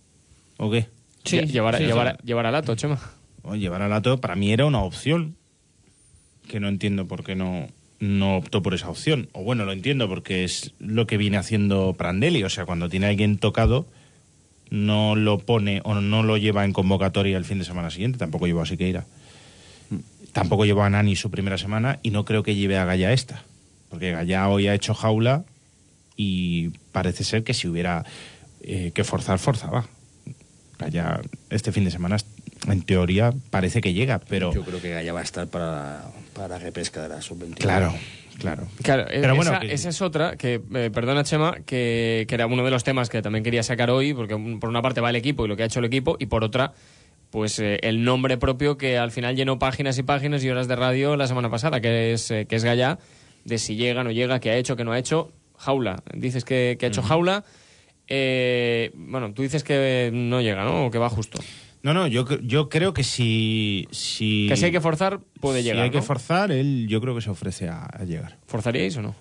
[0.58, 0.86] ¿O qué?
[1.24, 2.26] Sí, Lle- llevar, sí, llevar, sí.
[2.28, 3.00] llevar al Ato, Chema.
[3.42, 5.34] O llevar a Lato para mí era una opción.
[6.48, 9.28] Que no entiendo por qué no, no optó por esa opción.
[9.32, 12.42] O bueno, lo entiendo porque es lo que viene haciendo Prandelli.
[12.44, 13.86] O sea, cuando tiene a alguien tocado,
[14.70, 18.18] no lo pone o no lo lleva en convocatoria el fin de semana siguiente.
[18.18, 19.04] Tampoco llevó a Siqueira.
[20.32, 23.42] Tampoco llevó a Nani su primera semana y no creo que lleve a Gaya esta.
[23.88, 25.44] Porque Gaya hoy ha hecho jaula
[26.16, 28.04] y parece ser que si hubiera
[28.60, 29.86] eh, que forzar, forzaba.
[30.78, 32.18] Gaya este fin de semana,
[32.68, 34.52] en teoría, parece que llega, pero...
[34.52, 37.56] Yo creo que Gaya va a estar para, para la repesca de la sub-21.
[37.56, 37.94] Claro,
[38.38, 38.68] Claro.
[38.82, 42.34] Claro, e- Pero bueno, esa, que- esa es otra, que, eh, perdona Chema, que, que
[42.34, 45.00] era uno de los temas que también quería sacar hoy, porque un- por una parte
[45.00, 46.74] va el equipo y lo que ha hecho el equipo, y por otra,
[47.30, 50.76] pues eh, el nombre propio que al final llenó páginas y páginas y horas de
[50.76, 52.98] radio la semana pasada, que es, eh, que es Gallá,
[53.46, 55.32] de si llega, no llega, qué ha hecho, qué no ha hecho.
[55.56, 57.42] Jaula, dices que, que ha hecho Jaula.
[58.08, 60.86] Eh, bueno, tú dices que no llega, ¿no?
[60.86, 61.38] O que va justo.
[61.86, 64.46] No, no, yo, yo creo que si, si...
[64.48, 65.84] Que si hay que forzar, puede si llegar.
[65.84, 68.38] hay que forzar, él yo creo que se ofrece a, a llegar.
[68.48, 69.14] ¿Forzaríais o no?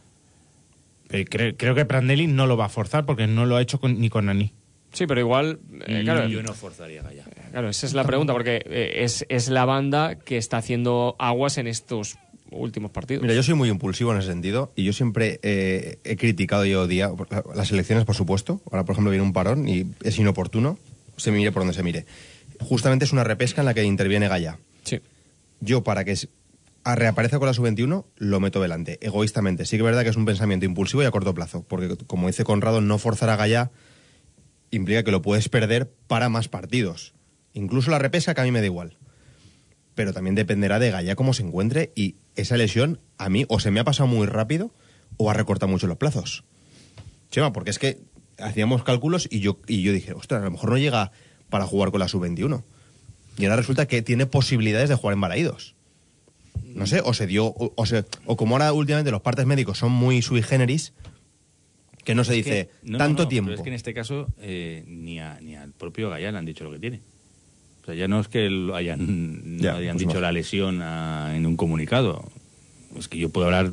[1.08, 3.80] Pero creo, creo que Prandelli no lo va a forzar porque no lo ha hecho
[3.80, 4.51] con- ni con Nani.
[4.93, 7.25] Sí, pero igual, eh, claro, Yo no forzaría a Gallá.
[7.51, 11.60] Claro, esa es la pregunta, porque eh, es, es la banda que está haciendo aguas
[11.60, 12.15] en estos
[12.49, 13.21] últimos partidos.
[13.21, 16.73] Mira, yo soy muy impulsivo en ese sentido y yo siempre eh, he criticado y
[16.73, 17.15] odiado
[17.54, 18.60] las elecciones, por supuesto.
[18.71, 20.80] Ahora, por ejemplo, viene un parón y es inoportuno,
[21.17, 22.06] se mire por donde se mire.
[22.60, 24.60] Justamente es una repesca en la que interviene Gaya.
[24.84, 25.02] Sí.
[25.60, 26.15] Yo, para que
[26.84, 29.65] reaparezca con la sub-21, lo meto delante, egoístamente.
[29.65, 32.28] Sí que es verdad que es un pensamiento impulsivo y a corto plazo, porque, como
[32.28, 33.72] dice Conrado, no forzar a Gaya
[34.70, 37.13] implica que lo puedes perder para más partidos.
[37.54, 38.98] Incluso la repesca, que a mí me da igual.
[39.96, 43.72] Pero también dependerá de Gaya cómo se encuentre y esa lesión, a mí, o se
[43.72, 44.72] me ha pasado muy rápido
[45.18, 46.44] o ha recortado mucho los plazos.
[47.32, 48.00] Chema, porque es que
[48.38, 51.12] hacíamos cálculos y yo, y yo dije, ostras, a lo mejor no llega
[51.49, 52.63] para jugar con la sub-21.
[53.38, 55.75] Y ahora resulta que tiene posibilidades de jugar en Balaídos.
[56.63, 59.77] No sé, o se dio, o, o se- o como ahora últimamente los partes médicos
[59.77, 60.93] son muy sui generis,
[62.03, 63.47] que no se dice no, tanto no, tiempo.
[63.49, 66.45] Pero es que en este caso eh, ni, a- ni al propio Gallá le han
[66.45, 67.01] dicho lo que tiene.
[67.81, 70.21] O sea, ya no es que lo hayan, Ya, hayan pues dicho no.
[70.21, 72.29] la lesión en un comunicado.
[72.97, 73.71] Es que yo puedo hablar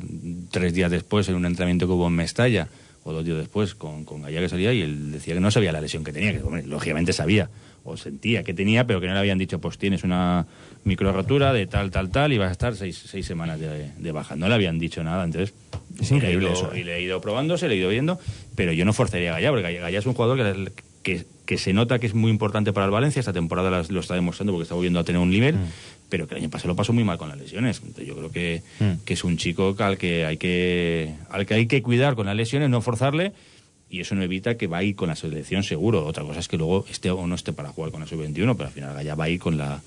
[0.51, 2.67] tres días después en un entrenamiento que hubo en Mestalla
[3.03, 5.71] o dos días después con, con Gallá que salía y él decía que no sabía
[5.71, 7.49] la lesión que tenía, que hombre, lógicamente sabía
[7.85, 10.45] o sentía que tenía, pero que no le habían dicho, pues tienes una
[10.85, 14.11] micro rotura de tal, tal, tal y vas a estar seis, seis semanas de, de
[14.13, 14.37] baja.
[14.37, 15.53] No le habían dicho nada, entonces...
[15.99, 16.79] Es increíble ido- eso, ¿eh?
[16.79, 18.17] Y le he ido probando, se le he ido viendo,
[18.55, 20.71] pero yo no forzaría a Gallá, porque Gallá es un jugador que,
[21.03, 23.99] que, que se nota que es muy importante para el Valencia, esta temporada las- lo
[23.99, 25.55] está demostrando porque está volviendo a tener un nivel,
[26.13, 27.77] pero que el año pasado lo pasó muy mal con las lesiones.
[27.79, 29.03] Entonces, yo creo que, Mm.
[29.03, 32.35] que es un chico al que, hay que, al que hay que cuidar con las
[32.35, 33.31] lesiones, no forzarle,
[33.89, 36.05] y eso no evita que va a ir con la selección seguro.
[36.05, 38.67] Otra cosa es que luego esté o no esté para jugar con la sub-21, pero
[38.67, 39.81] al final Gallá va a ir con la,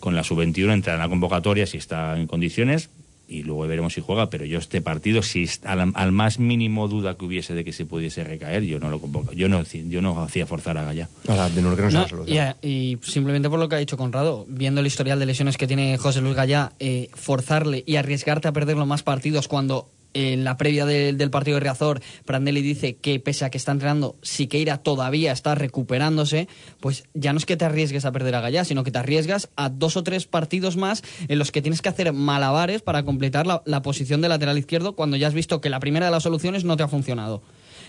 [0.00, 2.90] con la sub-21, entrará en la convocatoria si está en condiciones
[3.30, 4.28] y luego veremos si juega.
[4.28, 7.86] Pero yo este partido, si al, al más mínimo duda que hubiese de que se
[7.86, 9.32] pudiese recaer, yo no lo convoco.
[9.32, 11.08] Yo no, yo no hacía forzar a Gallá.
[11.26, 12.54] O sea, de nuevo que no No, solución.
[12.60, 15.96] y, simplemente por lo que ha dicho Conrado, viendo el historial de lesiones que tiene
[15.96, 20.56] José Luis Gallá, eh, forzarle y arriesgarte a perder los más partidos cuando en la
[20.56, 24.78] previa de- del partido de Riazor, Prandelli dice que pese a que está entrenando, Siqueira
[24.78, 26.48] todavía está recuperándose,
[26.80, 29.48] pues ya no es que te arriesgues a perder a Gallá, sino que te arriesgas
[29.56, 33.46] a dos o tres partidos más en los que tienes que hacer malabares para completar
[33.46, 36.22] la, la posición de lateral izquierdo cuando ya has visto que la primera de las
[36.22, 37.42] soluciones no te ha funcionado.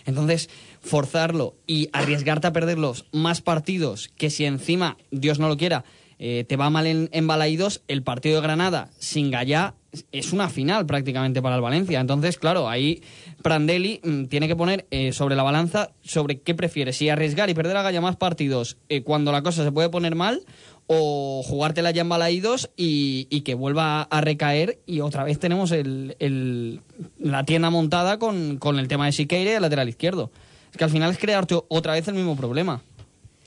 [0.06, 0.50] Entonces,
[0.82, 5.84] forzarlo y arriesgarte a perder los más partidos que si encima, Dios no lo quiera,
[6.24, 9.74] eh, te va mal en, en Balaídos, el partido de Granada sin Gallá
[10.12, 12.00] es una final prácticamente para el Valencia.
[12.00, 13.02] Entonces, claro, ahí
[13.42, 17.56] Prandelli mm, tiene que poner eh, sobre la balanza sobre qué prefiere, si arriesgar y
[17.56, 20.42] perder a Gallá más partidos eh, cuando la cosa se puede poner mal
[20.88, 25.72] o jugártela ya en Balaídos y, y que vuelva a recaer y otra vez tenemos
[25.72, 26.82] el-
[27.18, 30.32] la tienda montada con, con el tema de Siqueira y el lateral izquierdo.
[30.72, 32.82] Es que al final es crearte otra vez el mismo problema.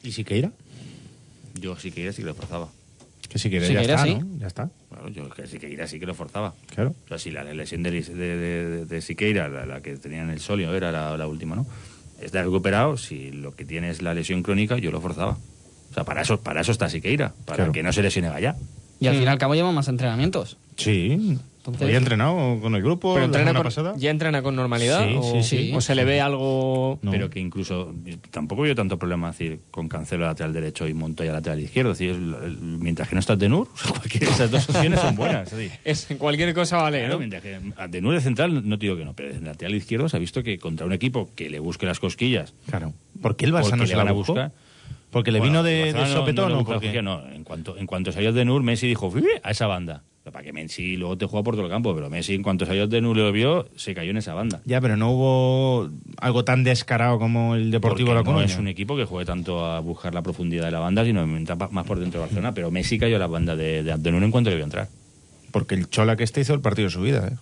[0.02, 0.52] ¿Y Siqueira?
[1.54, 2.68] Yo sí que iría, sí que lo forzaba.
[3.28, 4.14] Que Siqueira, Siqueira, ya está, sí.
[4.20, 4.38] ¿no?
[4.38, 4.70] Ya está.
[4.90, 6.54] Claro, yo que sí que iría, sí que lo forzaba.
[6.74, 6.94] Claro.
[7.04, 10.30] O sea, si la lesión de, de, de- de Siqueira, la, la que tenía en
[10.30, 11.66] el solio, era la, la última, ¿no?
[12.20, 15.32] Está recuperado, si lo que tiene es la lesión crónica, yo lo forzaba.
[15.90, 17.72] O sea, para eso, para eso está Siqueira, para Claro.
[17.72, 18.56] que no se lesione Gallá.
[19.04, 19.18] Y al Mm.
[19.18, 20.56] fin y al cabo lleva más entrenamientos.
[20.76, 21.36] Sí.
[21.66, 23.94] Entonces- ha entrenado con el grupo Pero entrena con- pasada.
[23.96, 25.06] ¿Ya entrena con normalidad?
[25.08, 25.72] Sí, o, sí, sí.
[25.74, 26.98] ¿O se le ve algo...?
[27.00, 27.10] No.
[27.10, 27.94] Pero que incluso
[28.30, 31.92] tampoco veo tanto problema decir con Cancelo lateral derecho y Montoya lateral izquierdo.
[31.92, 32.16] Es decir,
[32.60, 35.50] mientras que no estás de Nur, cualquiera de esas dos opciones son buenas.
[35.52, 37.18] Es decir, Es, cualquier cosa vale, Claro, ¿no?
[37.20, 40.08] mientras que de Nur de central no te digo que no, pero de lateral izquierdo
[40.10, 42.92] se ha visto que contra un equipo que le busque las cosquillas, Claro.
[43.22, 44.32] ¿Por qué el Barça porque no le se la a buscó?
[44.34, 44.52] buscar.
[45.14, 46.56] Porque le Bueno, vino de, no- sopetón no,
[47.02, 47.22] no.
[47.32, 50.02] En cuanto, en cuanto salió de Nur, Messi dijo, "Uy, a esa banda.
[50.24, 52.88] Para que Messi luego te juega por todo el campo, pero Messi en cuanto salió
[52.88, 54.60] de Nur lo vio, se cayó en esa banda.
[54.64, 58.46] Ya, pero no hubo algo tan descarado como el Deportivo Porque La no Coruña.
[58.46, 61.86] es un equipo que juegue tanto a buscar la profundidad de la banda, sino más
[61.86, 62.52] por dentro de Barcelona.
[62.52, 64.88] Pero Messi cayó a la banda de, de Abdenur en cuanto le vio entrar.
[65.52, 67.36] Porque el Chola que este hizo el partido de su vida, ¿eh?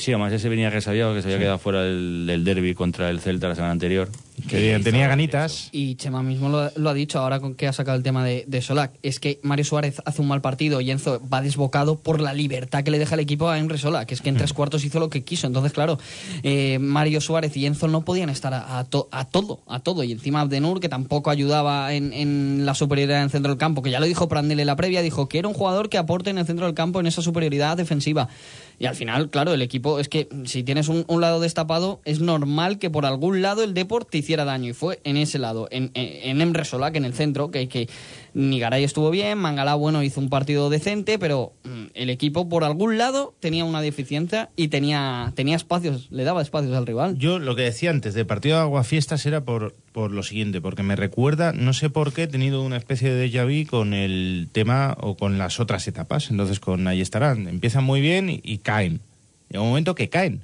[0.00, 3.20] Sí, además ese venía resabiado, que se había quedado fuera del, del derby contra el
[3.20, 4.08] Celta la semana anterior.
[4.48, 5.68] Que tenía ganitas.
[5.70, 8.44] Y Chema mismo lo, lo ha dicho ahora con que ha sacado el tema de,
[8.48, 8.92] de Solac.
[9.02, 12.82] Es que Mario Suárez hace un mal partido y Enzo va desbocado por la libertad
[12.82, 14.10] que le deja el equipo a Emre Solac.
[14.10, 15.46] Es que en tres cuartos hizo lo que quiso.
[15.46, 15.98] Entonces, claro,
[16.42, 20.02] eh, Mario Suárez y Enzo no podían estar a, a to- a todo, a todo.
[20.04, 23.82] Y encima Abdenur, que tampoco ayudaba en, en la superioridad en el centro del campo,
[23.82, 26.30] que ya lo dijo Prandelli en la previa, dijo que era un jugador que aporte
[26.30, 28.28] en el centro del campo en esa superioridad defensiva.
[28.80, 32.20] Y al final, claro, el equipo es que si tienes un, un lado destapado, es
[32.20, 34.70] normal que por algún lado el Deport te hiciera daño.
[34.70, 36.62] Y fue en ese lado, en, en, en Emre
[36.94, 37.90] en el centro, que, que
[38.34, 42.98] Nigaray estuvo bien, Mangalá, bueno, hizo un partido decente, pero mm, el equipo por algún
[42.98, 47.16] lado tenía una deficiencia y tenía, tenía espacios, le daba espacios al rival.
[47.18, 50.82] Yo lo que decía antes del partido de Aguafiestas era por, por lo siguiente, porque
[50.82, 54.48] me recuerda, no sé por qué, he tenido una especie de déjà vu con el
[54.52, 56.30] tema o con las otras etapas.
[56.30, 59.00] Entonces con ahí estarán, empiezan muy bien y, caen.
[59.48, 60.42] Llega un momento que caen.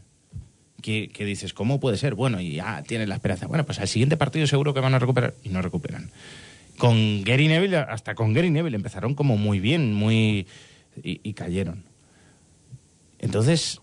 [0.82, 2.14] Que, que dices, ¿cómo puede ser?
[2.14, 3.46] Bueno, y ya tienes la esperanza.
[3.46, 5.34] Bueno, pues al siguiente partido seguro que van a recuperar.
[5.42, 6.10] Y no recuperan.
[6.78, 10.46] Con Gary Neville, hasta con Gary Neville, empezaron como muy bien, muy.
[11.02, 11.84] y, y cayeron.
[13.18, 13.80] Entonces,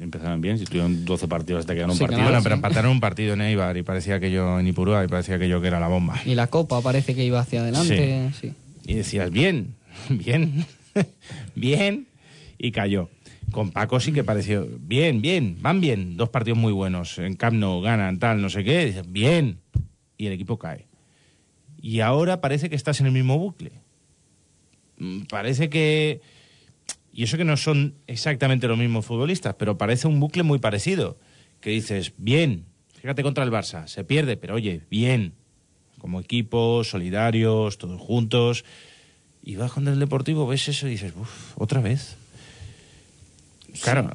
[0.00, 2.16] Empezaron bien, si tuvieron 12 partidos hasta que ganaron un partido.
[2.18, 2.44] claro, bueno, sí.
[2.44, 5.48] pero empataron un partido en Eibar y parecía que yo en Ipurúa y parecía que
[5.48, 6.18] yo que era la bomba.
[6.24, 8.30] Y la copa parece que iba hacia adelante.
[8.40, 8.52] Sí.
[8.86, 9.74] Y decías, bien,
[10.08, 10.64] bien,
[11.54, 12.06] bien,
[12.58, 13.10] y cayó.
[13.52, 17.56] Con Paco sí que pareció, bien, bien, van bien, dos partidos muy buenos, en Camp
[17.56, 19.58] Nou ganan, tal, no sé qué, bien,
[20.16, 20.86] y el equipo cae.
[21.80, 23.72] Y ahora parece que estás en el mismo bucle.
[24.98, 26.20] Mm, Parece que...
[27.12, 31.18] Y eso que no son exactamente los mismos futbolistas, pero parece un bucle muy parecido.
[31.60, 32.66] Que dices, bien,
[33.00, 35.32] fíjate contra el Barça, se pierde, pero oye, bien.
[35.98, 38.64] Como equipo, solidarios, todos juntos.
[39.42, 42.16] Y vas con el Deportivo, ves eso y dices, uff, otra vez.
[43.82, 44.10] Claro,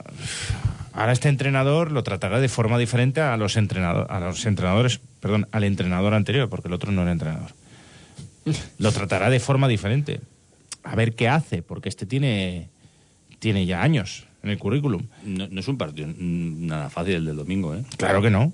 [0.96, 5.48] ahora este entrenador lo tratará de forma diferente a los, entrenado- a los entrenadores, perdón,
[5.52, 7.52] al entrenador anterior, porque el otro no era entrenador.
[8.78, 10.22] Lo tratará de forma diferente.
[10.84, 12.70] A ver qué hace, porque este tiene,
[13.40, 15.04] tiene ya años en el currículum.
[15.24, 17.84] No, no es un partido nada fácil el del domingo, ¿eh?
[17.98, 18.54] Claro que no,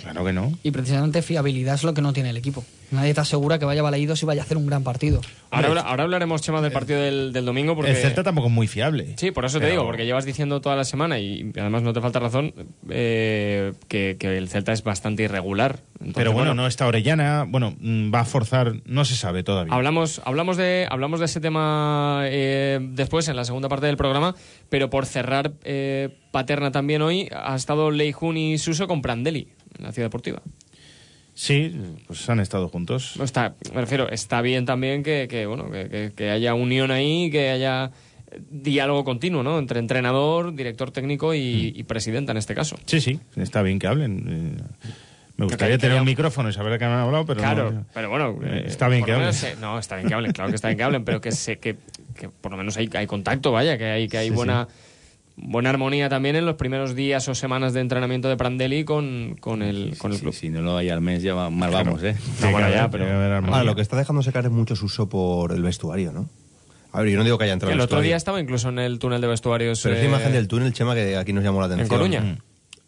[0.00, 0.58] claro que no.
[0.62, 2.64] Y precisamente fiabilidad es lo que no tiene el equipo.
[2.92, 5.20] Nadie te asegura que vaya Balaídos y vaya a hacer un gran partido.
[5.50, 7.74] Ahora, habla- ahora hablaremos, Chema, del partido del, del domingo.
[7.74, 7.90] Porque...
[7.90, 9.14] El Celta tampoco es muy fiable.
[9.16, 12.00] Sí, por eso te digo, porque llevas diciendo toda la semana y además no te
[12.00, 12.54] falta razón
[12.90, 15.80] eh, que, que el Celta es bastante irregular.
[15.94, 19.74] Entonces, Pero bueno, no está Orellana, bueno, mm, va a forzar, no se sabe todavía.
[19.74, 24.34] Hablamos, hablamos, de, hablamos de ese tema eh, después, en la segunda parte del programa,
[24.68, 29.84] pero por cerrar eh, Paterna también hoy, ha estado Leijun y Suso con Prandelli en
[29.84, 30.42] la Ciudad Deportiva.
[31.34, 33.14] Sí, pues han estado juntos.
[33.18, 36.90] No está, me refiero, está bien también que, que, bueno, que, que- que haya unión
[36.90, 37.90] ahí, que haya
[38.30, 39.58] eh, diálogo continuo, ¿no?
[39.58, 42.78] Entre entrenador, director técnico y, y presidenta en este caso.
[42.86, 44.56] Sí, sí, está bien que hablen.
[44.58, 44.62] Eh,
[45.36, 47.70] Me gustaría que- que tener haya- un micrófono y saber qué han hablado, pero claro,
[47.70, 47.86] no.
[47.92, 49.34] pero bueno, Eh, está bien que hablen.
[49.34, 51.58] se- no, está bien que hablen, claro que está bien que hablen, pero que sé
[51.58, 51.76] que,
[52.18, 54.66] que por lo menos hay, hay contacto, vaya, que hay, que hay Sí, buena,
[55.36, 59.62] buena armonía también en los primeros días o semanas de entrenamiento de Prandelli con, con
[59.62, 60.34] el, con el Sí, club.
[60.34, 62.16] Si no lo hay al mes, ya va- mal vamos, ¿eh?
[62.38, 63.04] Tiene bueno, que ya, pero-.
[63.06, 66.28] Ahora, lo que está dejándose caer es mucho Suso por el vestuario, ¿no?
[66.92, 68.78] A ver, yo no digo que haya entrado el al otro día estaba incluso en
[68.78, 69.80] el túnel de vestuarios.
[69.82, 71.88] Pero esa eh, imagen del túnel, Chema, que aquí nos llamó la atención.
[71.88, 72.20] Coruña.
[72.22, 72.38] Mm.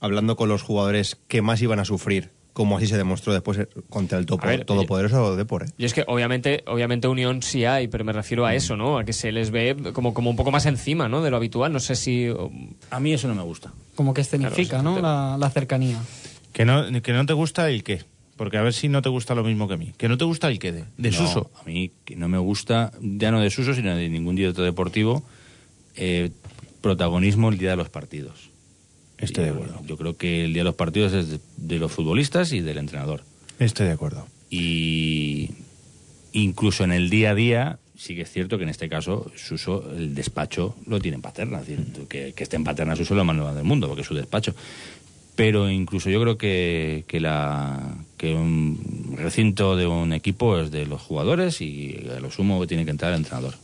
[0.00, 3.68] Hablando con los jugadores que más iban a sufrir, como así se demostró después eh,
[3.88, 5.70] contra el topo, ver, todopoderoso Depor, ¿eh?
[5.78, 8.98] Y es que obviamente, obviamente unión sí hay, pero me refiero a eso, ¿no?
[8.98, 11.22] A que se les ve como, como un poco más encima, ¿no?
[11.22, 11.72] De lo habitual.
[11.72, 12.26] No sé si.
[12.90, 13.72] A mí eso no me gusta.
[13.94, 15.00] Como que escenifica, Claro, ¿no?
[15.00, 16.02] La, la cercanía.
[16.52, 18.02] Que no, que no te gusta el qué.
[18.36, 19.92] Porque a ver si no te gusta lo mismo que a mí.
[19.96, 21.52] Que no te gusta el qué de, de No, Suso.
[21.60, 25.22] A mí que no me gusta, ya no de Suso, sino de ningún director deportivo,
[25.94, 26.32] eh,
[26.80, 28.47] protagonismo el día de los partidos.
[29.18, 29.80] Estoy de acuerdo.
[29.86, 33.24] Yo creo que el día de los partidos es de, los futbolistas y del entrenador.
[33.58, 34.26] Estoy de acuerdo.
[34.48, 35.50] Y
[36.32, 39.90] incluso en el día a día, sí que es cierto que en este caso Suso,
[39.96, 41.60] el despacho lo tiene en Paterna.
[41.60, 44.02] Es decir, que, que esté en Paterna Suso es lo más normal del mundo, porque
[44.02, 44.54] es su despacho.
[45.34, 50.86] Pero incluso yo creo que, que, la, que un recinto de un equipo es de
[50.86, 53.54] los jugadores y a lo sumo tiene que entrar el entrenador.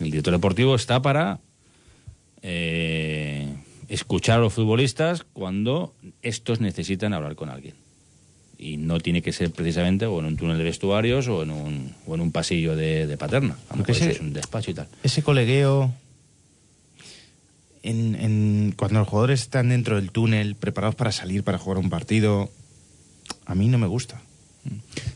[0.00, 1.40] El director deportivo está para
[2.42, 3.17] eh,
[3.88, 7.74] escuchar a los futbolistas cuando estos necesitan hablar con alguien.
[8.58, 11.94] Y no tiene que ser precisamente o en un túnel de vestuarios o en un,
[12.06, 13.54] o en un pasillo de, de paterna.
[13.70, 14.88] A lo Porque mejor ese- es un despacho y tal.
[15.02, 15.92] Ese colegueo.
[17.82, 21.88] En, en- cuando los jugadores están dentro del túnel, preparados para salir para jugar un
[21.90, 22.50] partido,
[23.46, 24.20] a mí no me gusta.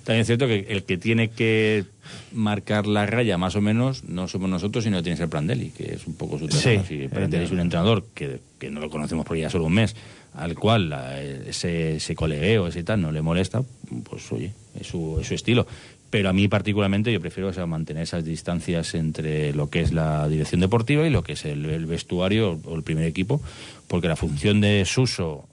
[0.05, 1.85] También es cierto que el que tiene que
[2.33, 5.95] marcar la raya más o menos no somos nosotros, sino tiene que ser Prandelli, que
[5.95, 6.49] es un poco su.
[6.49, 9.75] Sí, Si Prandelli es un entrenador que, que no lo conocemos por ya solo un
[9.75, 9.95] mes,
[10.35, 13.62] al cual la- ese, ese colegueo, ese tal, no le molesta,
[14.09, 15.67] pues oye, es su, es su estilo.
[16.11, 19.93] Pero a mí particularmente yo prefiero o sea, mantener esas distancias entre lo que es
[19.95, 23.41] la dirección deportiva y lo que es el, el vestuario o el primer equipo,
[23.88, 25.47] porque la función de Suso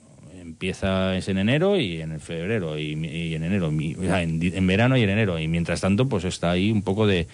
[0.50, 4.68] empieza es en enero y en febrero y, y en enero, mi- o sea, en,
[4.68, 5.40] verano y en enero.
[5.40, 7.28] Y mientras tanto, pues está ahí un poco de,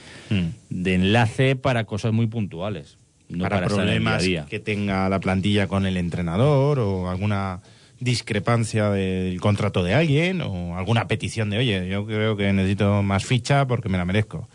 [0.70, 2.98] de enlace para cosas muy puntuales.
[3.28, 4.46] No para, día problemas día.
[4.48, 7.62] que tenga la plantilla con el entrenador o alguna
[8.00, 13.26] discrepancia del contrato de alguien o alguna petición de, oye, yo creo que necesito más
[13.26, 14.48] ficha porque me la merezco.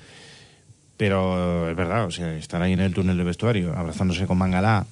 [0.97, 4.87] Pero es verdad, o sea, estar ahí en el túnel de vestuario abrazándose con Mangalá.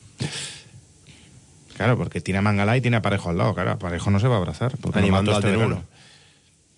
[1.78, 3.54] Claro, porque tiene a Mangalá y tiene a Parejo al lado.
[3.54, 4.76] Claro, a Parejo no se va a abrazar.
[4.80, 5.78] porque Animando al este Denur.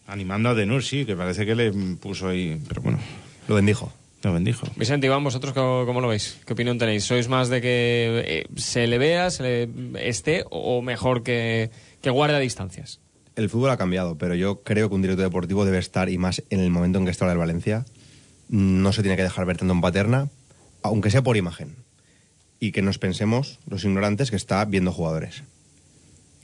[0.07, 2.61] Animando a Denur, sí, que parece que le puso ahí.
[2.69, 2.99] Pero bueno,
[3.49, 3.91] Lo bendijo.
[4.23, 4.67] lo bendijo.
[4.77, 6.37] Vicente, Iván, ¿vosotros cómo, cómo lo veis?
[6.47, 7.05] ¿Qué opinión tenéis?
[7.05, 11.71] ¿Sois más de que eh, se le vea, se le esté o mejor que,
[12.03, 13.01] que guarde a distancias?
[13.37, 16.43] El fútbol ha cambiado, pero yo creo que un director deportivo debe estar, y más
[16.51, 17.87] en el momento en que está el Valencia,
[18.51, 20.29] no se tiene que dejar ver tanto en paterna,
[20.83, 21.77] aunque sea por imagen.
[22.61, 25.43] Y que nos pensemos, los ignorantes, que está viendo jugadores.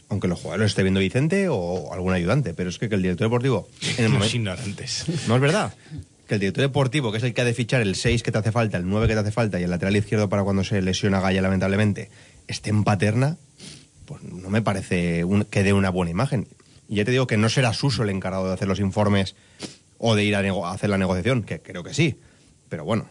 [0.08, 3.26] Aunque los jugadores esté viendo Vicente o algún ayudante, pero es que, que el director
[3.26, 5.04] deportivo, en el Los momento, ignorantes.
[5.28, 5.74] no es verdad.
[6.28, 8.38] Que el director deportivo, que es el que ha de fichar el 6 que te
[8.38, 10.80] hace falta, el 9 que te hace falta y el lateral izquierdo para cuando se
[10.80, 12.08] lesiona Gaya, lamentablemente,
[12.48, 13.36] esté en paterna,
[14.06, 16.46] pues no me parece un- que dé una buena imagen.
[16.88, 19.34] Y ya te digo que no será Suso el encargado de hacer los informes
[19.98, 22.16] o de ir a, nego- a hacer la negociación, que creo que sí.
[22.68, 23.08] Pero bueno,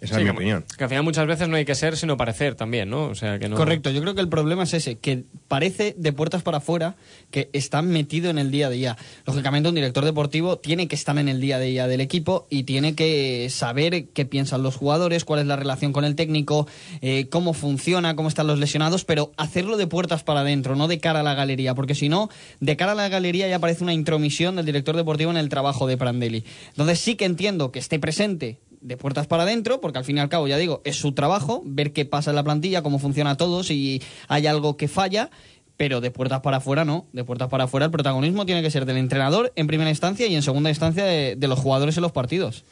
[0.00, 0.64] esa Sí, es mi que- opinión.
[0.76, 3.04] Que al final muchas veces no hay que ser sino parecer también, ¿no?
[3.06, 3.56] O sea, que no...
[3.56, 6.96] Correcto, yo creo que el problema es ese, que parece de puertas para afuera
[7.30, 8.96] que está metido en el día a día.
[9.26, 12.64] Lógicamente un director deportivo tiene que estar en el día a día del equipo y
[12.64, 16.66] tiene que saber qué piensan los jugadores, cuál es la relación con el técnico,
[17.00, 20.98] eh, cómo funciona, cómo están los lesionados, pero hacerlo de puertas para adentro, no de
[21.00, 22.28] cara a la galería, porque si no,
[22.60, 25.86] de cara a la galería ya parece una intromisión del director deportivo en el trabajo
[25.86, 26.44] de Prandelli.
[26.68, 30.20] Entonces sí que entiendo que esté presente de puertas para adentro, porque al fin y
[30.20, 33.36] al cabo, ya digo, es su trabajo, ver qué pasa en la plantilla, cómo funciona
[33.36, 35.30] todo, si hay algo que falla,
[35.78, 38.84] pero de puertas para afuera no, de puertas para afuera el protagonismo tiene que ser
[38.84, 42.64] del entrenador en primera instancia y en segunda instancia de, los jugadores en los partidos.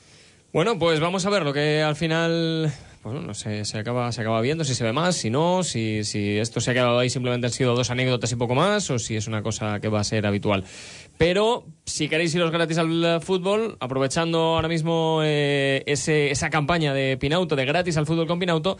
[0.52, 4.20] Bueno, pues vamos a ver lo que al final pues bueno, se, se acaba, se
[4.20, 7.08] acaba viendo, si se ve más, si no, si, si esto se ha quedado ahí
[7.08, 10.00] simplemente han sido dos anécdotas y poco más, o si es una cosa que va
[10.00, 10.64] a ser habitual.
[11.18, 17.16] Pero si queréis iros gratis al fútbol, aprovechando ahora mismo eh, ese, esa campaña de
[17.16, 18.76] Pinauto, de gratis al fútbol con Pinauto,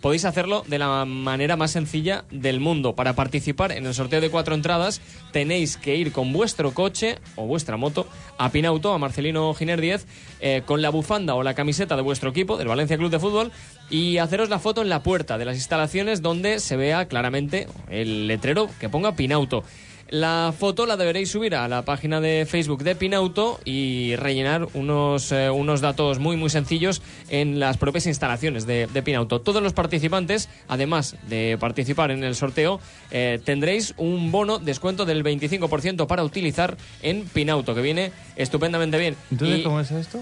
[0.00, 2.94] podéis hacerlo de la manera más sencilla del mundo.
[2.94, 5.00] Para participar en el sorteo de cuatro entradas,
[5.32, 8.06] tenéis que ir con vuestro coche o vuestra moto
[8.38, 10.06] a Pinauto, a Marcelino Giner 10,
[10.40, 13.52] eh, con la bufanda o la camiseta de vuestro equipo, del Valencia Club de Fútbol,
[13.90, 18.26] y haceros la foto en la puerta de las instalaciones donde se vea claramente el
[18.26, 19.64] letrero que ponga Pinauto.
[20.10, 25.32] La foto la deberéis subir a la página de Facebook de Pinauto y rellenar unos,
[25.32, 29.42] eh, unos datos muy muy sencillos en las propias instalaciones de, de Pinauto.
[29.42, 35.22] Todos los participantes, además de participar en el sorteo, eh, tendréis un bono descuento del
[35.22, 39.14] 25% para utilizar en Pinauto, que viene estupendamente bien.
[39.30, 40.20] Entonces, Y- ¿cómo es esto?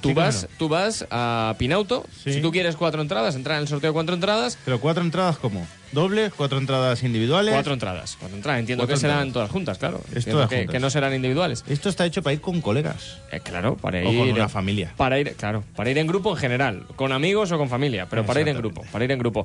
[0.00, 2.32] Tú vas, tú vas a Pinauto, Sí.
[2.34, 5.36] si tú quieres cuatro entradas, entrar en el sorteo de cuatro entradas, Pero cuatro entradas,
[5.38, 5.66] ¿cómo?
[5.92, 6.32] ¿Dobles?
[6.36, 7.52] ¿Cuatro entradas individuales?
[7.52, 8.16] cuatro entradas.
[8.20, 10.00] Cuatro entradas, entiendo Cuatro que serán todas juntas, claro.
[10.14, 10.72] Es todas que, juntas.
[10.72, 11.64] que no serán individuales.
[11.68, 13.18] Esto está hecho para ir con colegas.
[13.32, 14.94] Eh, claro, para O ir con una familia.
[14.96, 18.24] Para ir, claro, para ir en grupo en general, con amigos o con familia, pero
[18.24, 19.44] para ir en grupo, para ir en grupo.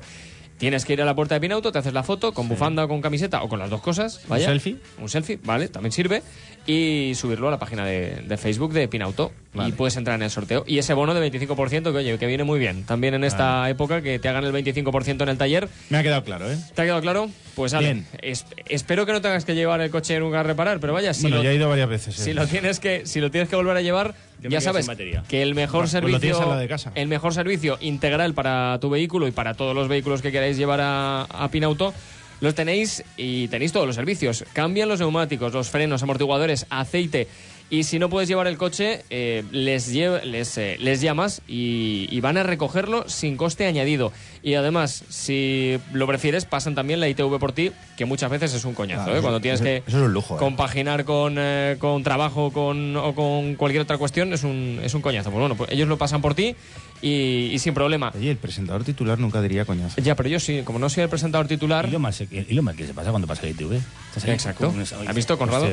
[0.58, 2.88] Tienes que ir a la puerta de Pinauto, te haces la foto con bufanda o
[2.88, 4.22] con camiseta o con las dos cosas.
[4.28, 4.46] Vaya.
[4.46, 4.76] selfie?
[5.00, 6.22] Un selfie, vale, también sirve.
[6.66, 9.32] Y subirlo a la página de, de Facebook de Pinauto.
[9.54, 9.68] Vale.
[9.68, 10.64] Y puedes entrar en el sorteo.
[10.66, 12.84] Y ese bono de 25%, que oye, que viene muy bien.
[12.84, 15.68] También en esta época que te hagan el 25% en el taller.
[15.90, 16.56] Me ha quedado claro, ¿eh?
[16.74, 17.30] ¿Te ha quedado claro?
[17.54, 20.92] Pues Ale, es- espero que no tengas que llevar el coche nunca a reparar, pero
[20.92, 22.18] vaya, si bueno, lo- ya he ido varias veces.
[22.18, 22.22] ¿eh?
[22.24, 24.88] si lo tienes que si lo tienes que volver a llevar Yo me ya sabes
[25.28, 26.92] que el mejor Pues servicio de casa.
[26.94, 30.80] el mejor servicio integral para tu vehículo y para todos los vehículos que queráis llevar
[30.82, 31.94] a, a Pinauto
[32.40, 37.28] los tenéis y tenéis todos los servicios cambian los neumáticos los frenos amortiguadores aceite
[37.68, 42.06] y si no puedes llevar el coche eh, les lle- les, eh, les llamas y,
[42.10, 47.08] y van a recogerlo sin coste añadido y además si lo prefieres pasan también la
[47.08, 49.18] ITV por ti que muchas veces es un coñazo Claro, ¿eh?
[49.18, 50.38] eso- cuando tienes eso- que eso es un lujo, ¿eh?
[50.38, 51.36] compaginar con,
[51.80, 55.30] con trabajo con, o con cualquier otra cuestión es un, es un coñazo.
[55.30, 56.54] Pues bueno, pues ellos lo pasan por ti
[57.02, 58.12] y, y sin problema.
[58.16, 60.00] Oye, el presentador titular nunca diría coñazo.
[60.00, 61.86] Ya, pero yo sí, como no soy el presentador titular...
[61.88, 63.72] Y lo, más, y lo mal que se pasa cuando pasa el ITV.
[64.08, 64.72] Estás ahí Exacto.
[65.06, 65.66] ¿Has visto, Conrado?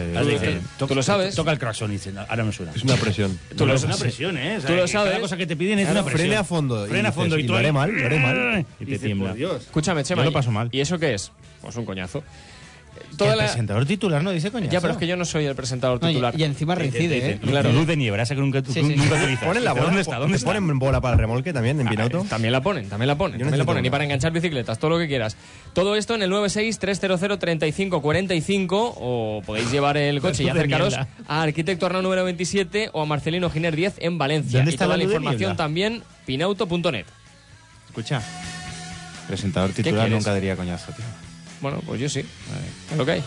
[0.77, 1.35] Tú- lo sabes.
[1.35, 2.71] Toca el claxon y dice, "No, ahora me suena.
[2.75, 3.39] Es una presión.
[3.57, 4.57] Tú lo es una presión, ¿eh?
[4.57, 5.19] O sea, Tú lo que cada sabes.
[5.19, 6.27] cosa que te piden es Claro, una presión.
[6.27, 7.37] frene a fondo y Frena a fondo.
[7.39, 8.65] y tú lo haré mal, lo haré mal.
[8.79, 9.33] Y te tiembla.
[9.57, 10.21] Escúchame, Chema.
[10.21, 10.69] Yo lo ¿y- paso mal.
[10.71, 11.31] ¿Y eso qué es?
[11.61, 12.23] Pues un coñazo.
[13.17, 14.71] Toda el la- presentador titular no dice coñazo.
[14.71, 16.33] Ya, pero es que yo no soy el presentador No, y, titular.
[16.39, 17.39] y encima reincide, ¿eh?
[17.41, 17.71] Claro.
[17.71, 18.81] Luz de nieve, esa que nunca, Sí, sí.
[18.95, 19.45] nunca utilizas.
[19.45, 19.85] Ponen la bola.
[19.85, 20.17] ¿Dónde está?
[20.17, 22.21] ¿Dónde ponen bola para el remolque también en Pinauto?
[22.25, 23.85] Ah, También la ponen, también la ponen, Yo también la ponen.
[23.85, 25.35] Y para enganchar bicicletas, todo lo que quieras.
[25.73, 31.07] Todo esto en el 963003545 o podéis llevar el coche y acercaros niebla.
[31.27, 34.59] a Arquitecto Arnau número 27 o a Marcelino Giner 10 en Valencia.
[34.59, 35.55] ¿Dónde y está toda la la información niebla?
[35.55, 37.05] también pinauto.net.
[37.87, 38.21] Escucha.
[39.27, 41.05] Presentador titular nunca diría coñazo, tío.
[41.63, 42.25] Bueno, pues yo sí.
[42.91, 43.23] Es lo que hay.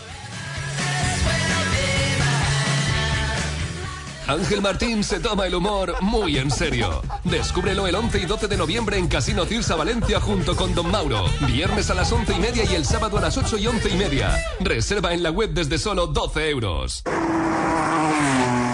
[4.27, 7.01] Ángel Martín se toma el humor muy en serio.
[7.23, 11.25] Descúbrelo el 11 y 12 de noviembre en Casino Cirsa Valencia junto con Don Mauro.
[11.47, 13.97] Viernes a las 11 y media y el sábado a las 8 y 11 y
[13.97, 14.35] media.
[14.59, 17.03] Reserva en la web desde solo 12 euros.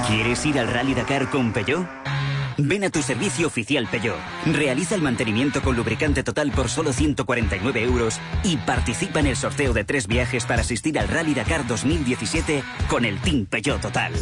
[0.07, 1.87] ¿Quieres ir al Rally Dakar con Peugeot?
[2.57, 4.17] Ven a tu servicio oficial Peugeot.
[4.45, 9.73] Realiza el mantenimiento con lubricante total por solo 149 euros y participa en el sorteo
[9.73, 14.13] de tres viajes para asistir al Rally Dakar 2017 con el Team Peugeot Total.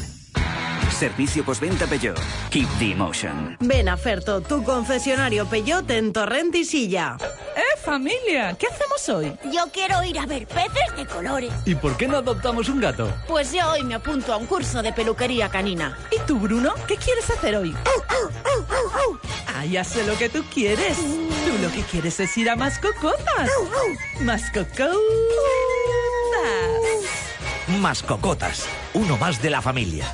[0.91, 2.19] Servicio postventa Peugeot.
[2.49, 3.57] Keep the emotion.
[3.59, 7.17] Ven a Ferto, tu concesionario Peyote en Torrent y Silla.
[7.55, 8.55] ¡Eh, familia!
[8.57, 9.37] ¿Qué hacemos hoy?
[9.51, 11.51] Yo quiero ir a ver peces de colores.
[11.65, 13.11] ¿Y por qué no adoptamos un gato?
[13.27, 15.97] Pues yo hoy me apunto a un curso de peluquería canina.
[16.11, 16.73] ¿Y tú, Bruno?
[16.87, 17.75] ¿Qué quieres hacer hoy?
[19.47, 20.97] Ah, ya sé lo que tú quieres.
[20.97, 23.49] Tú lo que quieres es ir a Mascocotas.
[24.21, 24.95] Mascocotas.
[27.79, 30.13] Mascocotas, uno más de la familia.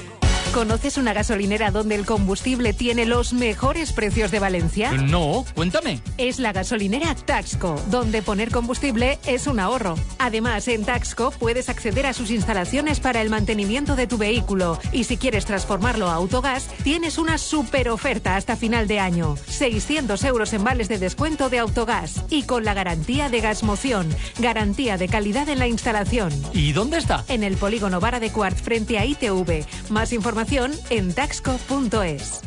[0.53, 4.91] ¿Conoces una gasolinera donde el combustible tiene los mejores precios de Valencia?
[4.91, 6.01] No, cuéntame.
[6.17, 9.95] Es la gasolinera Taxco, donde poner combustible es un ahorro.
[10.19, 15.05] Además, en Taxco puedes acceder a sus instalaciones para el mantenimiento de tu vehículo y
[15.05, 19.37] si quieres transformarlo a autogás, tienes una super oferta hasta final de año.
[19.47, 24.97] 600 euros en vales de descuento de autogás y con la garantía de Gasmoción, garantía
[24.97, 26.33] de calidad en la instalación.
[26.51, 27.23] ¿Y dónde está?
[27.29, 29.65] En el polígono Vara de Cuart frente a ITV.
[29.89, 30.40] Más información
[30.89, 32.41] en taxco.es.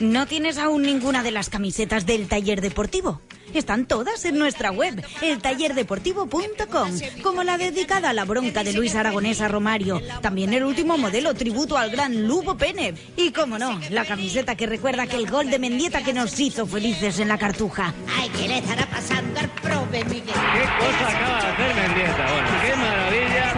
[0.00, 3.22] ¿No tienes aún ninguna de las camisetas del taller deportivo?
[3.54, 6.90] Están todas en nuestra web, eltallerdeportivo.com,
[7.22, 11.78] como la dedicada a la bronca de Luis Aragonesa Romario, también el último modelo tributo
[11.78, 16.02] al gran Lugo Pene, y como no, la camiseta que recuerda aquel gol de Mendieta
[16.02, 17.94] que nos hizo felices en la cartuja.
[18.18, 20.24] Ay, ¿qué le estará pasando al profe Miguel?
[20.24, 22.32] ¿Qué cosa acaba de hacer Mendieta?
[22.32, 23.54] Bueno, qué maravilla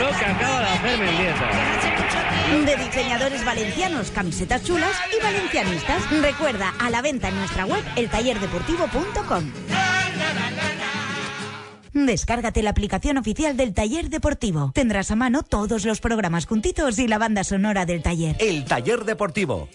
[0.00, 1.89] lo que acaba de hacer Mendieta.
[2.50, 6.02] De diseñadores valencianos, camisetas chulas y valencianistas.
[6.20, 9.44] Recuerda, a la venta en nuestra web, eltallerdeportivo.com.
[11.92, 14.72] Descárgate la aplicación oficial del Taller Deportivo.
[14.74, 18.36] Tendrás a mano todos los programas juntitos y la banda sonora del taller.
[18.38, 19.68] El taller deportivo.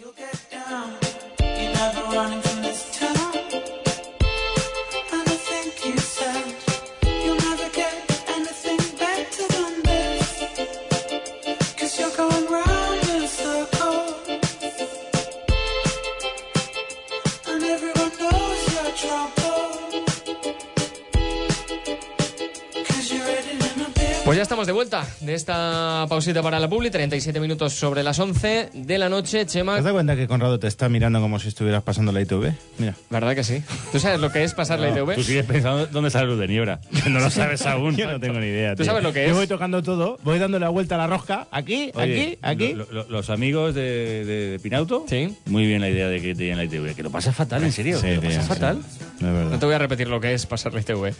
[24.26, 28.17] Pues ya estamos de vuelta de esta pausita para la publi, 37 minutos sobre las
[28.17, 29.76] 11 de la noche, Chema.
[29.76, 32.51] ¿Te dado cuenta que Conrado te está mirando como si estuvieras pasando la ITV?
[32.80, 32.95] Mira.
[33.11, 33.61] ¿Verdad que sí?
[33.91, 35.13] ¿Tú sabes lo que es pasar la ITV?
[35.13, 36.80] Tú sigues pensando dónde sale luz de niebla.
[37.07, 37.95] No lo sabes aún.
[37.95, 38.71] Yo no tengo ni idea.
[38.71, 38.86] ¿Tú tío.
[38.88, 39.36] sabes lo que Yo es?
[39.36, 42.73] voy tocando todo, voy dando la vuelta a la rosca, aquí, Oye, aquí, aquí.
[42.73, 45.36] lo- lo- los amigos de, de- de Pinauto, Sí.
[45.45, 46.95] muy bien la idea de que tienen la ITV.
[46.95, 47.97] Que lo pasas fatal, en serio.
[47.99, 48.49] Sí, que lo tío, pasas sí.
[48.49, 48.78] fatal.
[49.19, 49.51] No es verdad.
[49.51, 51.13] No te voy a repetir lo que es pasar la ITV.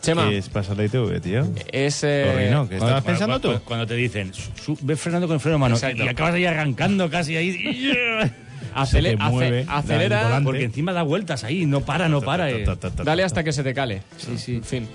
[0.00, 1.46] Chema, ¿Qué es pasar la ITV, tío?
[1.72, 2.02] es...
[2.04, 3.64] eh, Corrino, ¿qué estabas Cuando- pensando cuando- tú?
[3.66, 6.04] Cuando te dicen, su- ve frenando con el freno a mano Exacto.
[6.04, 7.92] y acabas ahí arrancando casi ahí.
[8.74, 10.40] acele- mueve, acelera.
[10.42, 12.50] Porque encima da vueltas ahí, no para, no para.
[12.50, 12.64] eh.
[13.04, 14.02] dale hasta que se te cale.
[14.16, 14.54] Sí, sí.
[14.56, 14.88] En fin.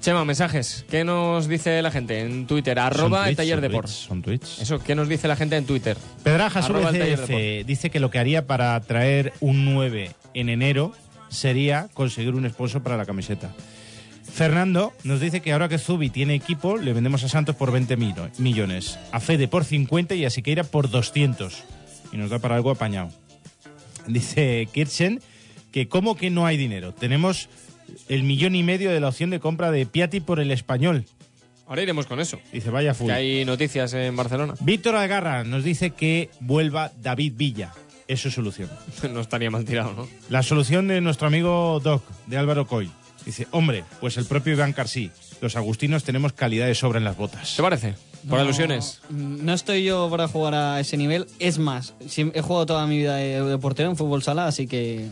[0.00, 0.86] Chema, mensajes.
[0.90, 2.78] ¿Qué nos dice la gente en Twitter?
[2.78, 3.88] Arroba el tweets, taller de.
[3.88, 4.58] Son tweets.
[4.62, 5.96] Eso, ¿qué nos dice la gente en Twitter?
[6.24, 10.92] Pedrajas VCF dice que lo que haría para traer un 9 en enero
[11.28, 13.50] sería conseguir un sponsor para la camiseta.
[14.32, 17.96] Fernando nos dice que ahora que Zubi tiene equipo, le vendemos a Santos por 20
[17.96, 21.62] mil- millones, a Fede por 50 y a Siqueira por 200.
[22.12, 23.10] Y nos da para algo apañado.
[24.06, 25.20] Dice Kirchen
[25.72, 26.92] que como que no hay dinero.
[26.94, 27.48] Tenemos
[28.08, 31.04] el millón y medio de la opción de compra de Piatti por el español.
[31.66, 32.40] Ahora iremos con eso.
[32.52, 33.06] Dice, vaya full.
[33.06, 34.54] Que hay noticias en Barcelona.
[34.60, 37.72] Víctor Algarra nos dice que vuelva David Villa.
[38.08, 38.68] Es su solución.
[39.12, 40.08] no estaría mal tirado, ¿no?
[40.28, 42.90] La solución de nuestro amigo Doc, de Álvaro Coy.
[43.24, 45.10] Dice, hombre, pues el propio Iván Carsí.
[45.40, 47.54] Los agustinos tenemos calidad de sobra en las botas.
[47.56, 47.94] ¿Te parece?
[48.28, 49.00] Por No, alusiones.
[49.08, 51.26] mm, No estoy yo para jugar a ese nivel.
[51.38, 55.06] Es más, he jugado toda mi vida de, portero en fútbol sala, así que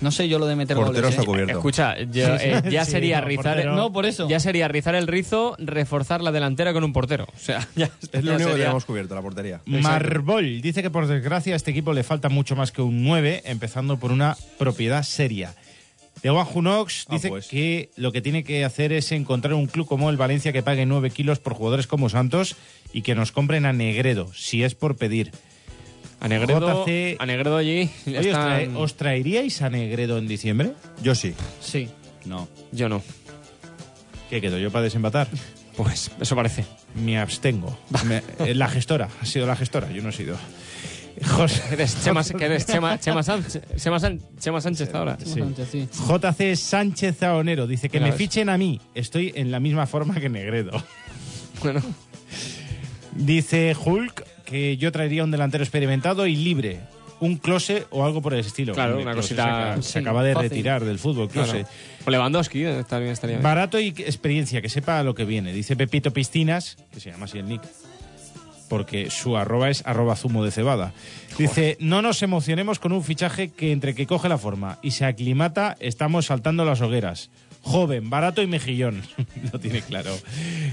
[0.00, 1.02] no sé yo lo de meter goles.
[1.04, 1.46] ¿eh?
[1.48, 3.44] Escucha, yo, eh, ya Sí, sería no, rizar.
[3.54, 3.74] portero.
[3.74, 4.28] No, por eso.
[4.28, 7.26] Ya sería rizar el rizo, reforzar la delantera con un portero.
[7.34, 9.60] O sea, ya, Es lo ya único que sería- tenemos cubierto, la portería.
[9.66, 13.42] Marbol dice que por desgracia a este equipo le falta mucho más que un 9,
[13.46, 15.54] empezando por una propiedad seria.
[16.22, 17.48] De Juan Junox Ah, dice pues.
[17.48, 20.86] que lo que tiene que hacer es encontrar un club como el Valencia que pague
[20.86, 22.56] 9 kilos por jugadores como Santos
[22.92, 25.32] y que nos compren a Negredo, si es por pedir.
[26.20, 27.90] A Negredo, JC a Negredo allí.
[28.06, 30.72] Oye, ¿os, están- trae- os traeríais a Negredo en diciembre?
[31.02, 31.34] Yo sí.
[31.60, 31.88] Sí.
[32.24, 32.48] No.
[32.70, 33.02] Yo no.
[34.30, 35.26] ¿Qué quedo yo para desempatar?
[35.76, 36.64] Pues eso parece.
[36.94, 37.76] Me abstengo.
[38.06, 40.36] Me- eh, la gestora, ha sido la gestora, yo no he sido.
[41.24, 45.18] José, Eres Chema, que eres Chema, Chema Sánchez, Chema, San- Chema Sánchez ahora.
[45.24, 45.40] Sí.
[45.40, 48.18] JC Sánchez Zaonero dice que Mira, me ves.
[48.18, 48.80] fichen a mí.
[48.94, 50.72] Estoy en la misma forma que Negredo.
[51.62, 51.80] Bueno.
[53.14, 56.80] Dice Hulk que yo traería un delantero experimentado y libre.
[57.20, 58.74] Un close o algo por el estilo.
[58.74, 60.50] Claro, Hombre, una Klose cosita- Se acaba, se sí, acaba de fácil.
[60.50, 61.50] retirar del fútbol, Klose.
[61.52, 61.68] Claro.
[62.04, 63.44] O Lewandowski, eh, también estaría bien.
[63.44, 65.52] Barato y experiencia, que sepa a lo que viene.
[65.52, 67.62] Dice Pepito Piscinas, que se llama así el nick,
[68.72, 70.94] porque su arroba es arroba zumo de cebada.
[71.36, 75.04] Dice, no nos emocionemos con un fichaje que entre que coge la forma y se
[75.04, 77.28] aclimata, estamos saltando las hogueras.
[77.60, 79.02] Joven, barato y mejillón.
[79.52, 80.16] lo tiene claro.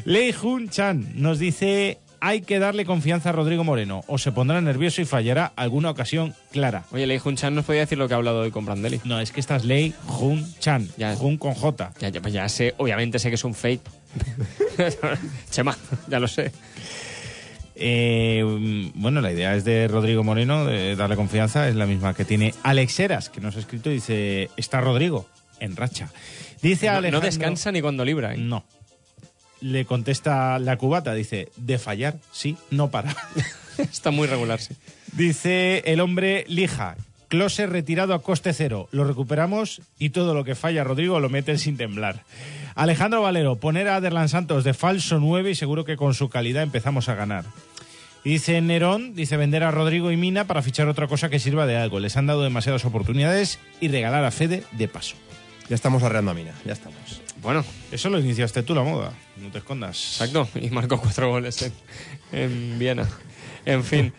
[0.06, 4.62] Lei Jun Chan nos dice, hay que darle confianza a Rodrigo Moreno, o se pondrá
[4.62, 6.86] nervioso y fallará alguna ocasión clara.
[6.92, 9.02] Oye, Lei Jun Chan nos podía decir lo que ha hablado hoy con Brandelli.
[9.04, 10.88] No, es que esta es Lei Jun Chan.
[11.18, 11.92] Jun con J.
[12.00, 13.82] Ya, ya, pues ya sé, obviamente sé que es un fake.
[15.52, 15.78] Chema,
[16.08, 16.54] ya lo sé.
[17.80, 22.26] Eh, bueno, la idea es de Rodrigo Moreno, de darle confianza, es la misma que
[22.26, 25.28] tiene Alex Heras, que nos ha escrito y dice, está Rodrigo,
[25.60, 26.10] en racha.
[26.62, 28.34] Dice No, no Alejandro- descansa ni cuando libra.
[28.34, 28.38] ¿eh?
[28.38, 28.66] No.
[29.62, 33.16] Le contesta la cubata, dice, de fallar, sí, no para.
[33.78, 34.76] Está muy regular, sí.
[35.14, 36.96] Dice el hombre Lija,
[37.30, 41.58] Close retirado a coste cero, lo recuperamos y todo lo que falla Rodrigo lo mete
[41.60, 42.24] sin temblar.
[42.74, 46.64] Alejandro Valero, poner a Aderlan Santos de falso 9 y seguro que con su calidad
[46.64, 47.46] empezamos a ganar.
[48.24, 51.78] Dice Nerón, dice vender a Rodrigo y Mina para fichar otra cosa que sirva de
[51.78, 52.00] algo.
[52.00, 55.16] Les han dado demasiadas oportunidades y regalar a Fede de paso.
[55.70, 57.22] Ya estamos arreando a Mina, ya estamos.
[57.42, 57.64] Bueno.
[57.92, 59.14] Eso lo iniciaste tú, la moda.
[59.38, 60.20] No te escondas.
[60.22, 61.74] Exacto, y marcó cuatro goles en,
[62.34, 63.08] en Viena.
[63.66, 64.14] En fin.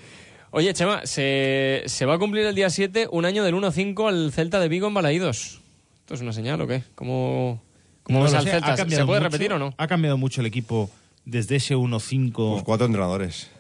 [0.53, 4.33] Oye, Chema, se, se va a cumplir el día 7 un año del 1-5 al
[4.33, 5.61] Celta de Vigo en Balaídos.
[6.01, 6.83] ¿Esto es una señal o qué?
[6.95, 7.63] ¿Cómo,
[8.03, 8.73] cómo No ves al sé, Celta?
[8.73, 9.75] ha ¿Se cambiado puede mucho- repetir o no?
[9.77, 10.91] Ha cambiado mucho el equipo
[11.25, 13.51] desde ese 1-5 Pues cuatro entrenadores.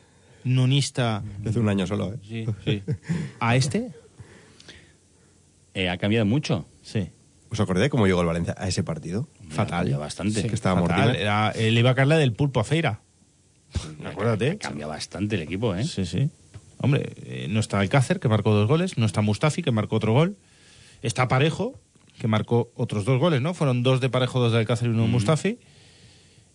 [0.44, 2.18] Nunista Desde un año solo, ¿eh?
[2.26, 2.82] Sí, sí.
[3.40, 3.90] a este.
[5.74, 6.66] Eh, ha cambiado mucho.
[6.82, 7.08] Sí.
[7.50, 9.28] ¿Os acordáis cómo llegó el Valencia a ese partido?
[9.48, 9.78] Fatal.
[9.80, 10.42] cambiado bastante.
[10.46, 11.16] Que estaba Fatal.
[11.16, 13.00] Era, eh, le iba a caerle del pulpo a Feira.
[14.04, 14.58] Acuérdate.
[14.58, 15.84] Cambia bastante el equipo, ¿eh?
[15.84, 16.30] Sí, sí.
[16.78, 18.98] Hombre, eh, no está Alcácer, que marcó dos goles.
[18.98, 20.36] No está Mustafi, que marcó otro gol.
[21.02, 21.78] Está Parejo,
[22.18, 23.54] que marcó otros dos goles, ¿no?
[23.54, 25.52] Fueron dos de Parejo, dos de Alcácer y uno de Mustafi.
[25.52, 25.58] No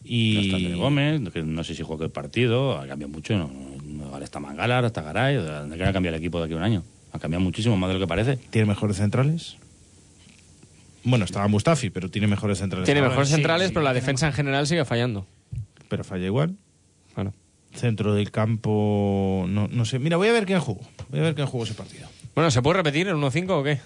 [0.03, 0.45] Y...
[0.45, 3.37] está André Gómez, que no sé si jugó el partido, ha cambiado mucho.
[3.37, 3.74] No, no-
[4.11, 5.35] ahora está Mangala, ahora está Garay.
[5.35, 6.83] ¿De qué va a cambiar el equipo de aquí a un año?
[7.11, 8.37] Ha cambiado muchísimo, más de lo que parece.
[8.37, 9.57] ¿Tiene mejores centrales?
[11.03, 12.85] Bueno, estaba Mustafi, pero tiene mejores centrales.
[12.85, 15.25] Tiene mejores Sí, centrales, sí, pero la defensa en general sigue fallando.
[15.87, 16.55] pero falla igual.
[17.13, 17.33] Claro.
[17.75, 19.99] Centro del campo, no, no sé.
[19.99, 20.81] Mira, voy a ver quién jugó.
[21.09, 22.07] Voy a ver quién jugó ese partido.
[22.33, 23.79] Bueno, ¿se puede repetir el 1-5 o qué?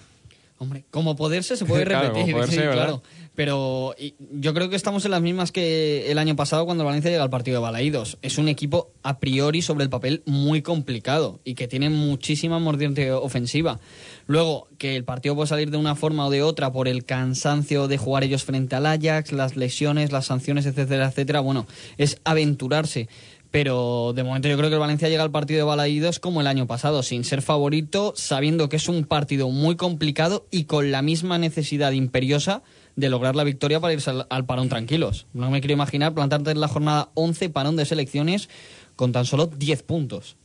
[0.62, 3.02] Hombre, como poderse se puede Claro, repetir, como poderse, sí, claro.
[3.34, 3.94] Pero
[4.32, 7.22] yo creo que estamos en las mismas que el año pasado cuando el Valencia llega
[7.22, 8.18] al partido de Balaídos.
[8.20, 13.10] Es un equipo a priori sobre el papel muy complicado y que tiene muchísima mordiente
[13.10, 13.80] ofensiva.
[14.26, 17.88] Luego, que el partido puede salir de una forma o de otra por el cansancio
[17.88, 21.40] de jugar ellos frente al Ajax, las lesiones, las sanciones, etcétera, etcétera.
[21.40, 23.08] Bueno, es aventurarse.
[23.50, 26.46] Pero de momento yo creo que el Valencia llega al partido de Balaídos como el
[26.46, 31.02] año pasado, sin ser favorito, sabiendo que es un partido muy complicado y con la
[31.02, 32.62] misma necesidad imperiosa
[32.94, 35.26] de lograr la victoria para irse al, al parón tranquilos.
[35.32, 38.48] No me quiero imaginar plantarte en la jornada 11 parón de selecciones
[38.94, 40.36] con tan solo 10 puntos.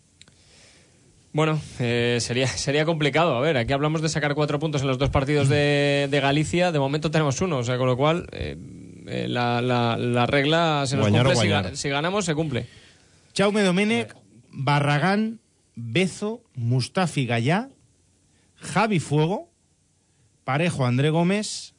[1.34, 3.36] Bueno, eh, sería, sería complicado.
[3.36, 6.72] A ver, aquí hablamos de sacar cuatro puntos en los dos partidos de, de Galicia.
[6.72, 8.58] De momento tenemos uno, o sea, con lo cual eh,
[9.08, 11.70] eh, la, la- la regla se nos Guañar cumple.
[11.72, 12.66] Si, si ganamos, se cumple.
[13.38, 14.16] Jaume Domenech,
[14.50, 15.42] Barragán,
[15.76, 17.70] Bezo, Mustafi Gallá,
[18.56, 19.52] Javi Fuego,
[20.46, 21.74] Parejo André Gómez,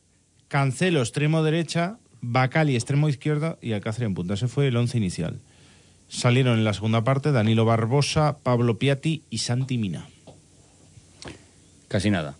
[0.49, 4.35] Cancelo extremo derecha, Bacali extremo izquierdo y Alcácer en punta.
[4.35, 5.41] Ese fue el once inicial.
[6.09, 10.09] Salieron en la segunda parte Danilo Barbosa, Pablo Piatti y Santi Mina.
[11.89, 12.37] Casi nada.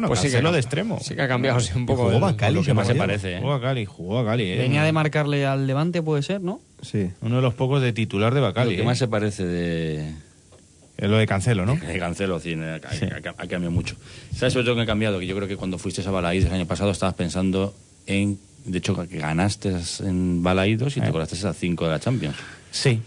[0.00, 0.98] Bueno, Pues sí que ha- de extremo.
[1.02, 3.34] sí que ha cambiado, sí, un poco Jugó el- Bacali, lo que más se parece,
[3.34, 3.38] ¿eh?
[3.38, 4.44] Jugó Bacali, jugó Bacali.
[4.44, 4.56] eh.
[4.56, 6.60] Venía de marcarle al Levante, puede ser, ¿no?
[6.80, 7.10] Sí.
[7.20, 8.70] Uno de los pocos de titular de Bacali.
[8.70, 8.86] Lo que eh.
[8.86, 10.12] más se parece de,
[10.96, 11.76] Es lo de Cancelo, ¿no?
[11.76, 13.96] de Cancelo, sí, ha, ha- ha cambiado mucho.
[14.34, 15.18] ¿Sabes sobre todo que ha cambiado?
[15.20, 17.74] Que yo creo que cuando fuiste a Balaídos el año pasado estabas pensando
[18.06, 18.38] en...
[18.64, 19.74] De hecho, que ganaste
[20.04, 21.12] en Balaídos y te Eh.
[21.12, 22.36] colaste a 5 de la Champions.
[22.70, 23.00] Sí.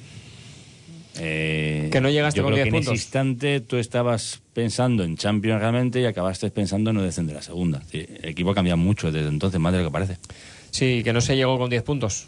[1.20, 2.88] Eh, Que no llegaste yo con creo 10 que puntos.
[2.89, 7.38] En ese instante tú estabas pensando en Champions realmente y acabaste pensando en no descender
[7.38, 7.82] a segunda.
[7.91, 10.18] Sí, El equipo ha cambiado mucho desde entonces, más de lo que parece.
[10.72, 12.26] Sí, que no se llegó con 10 puntos.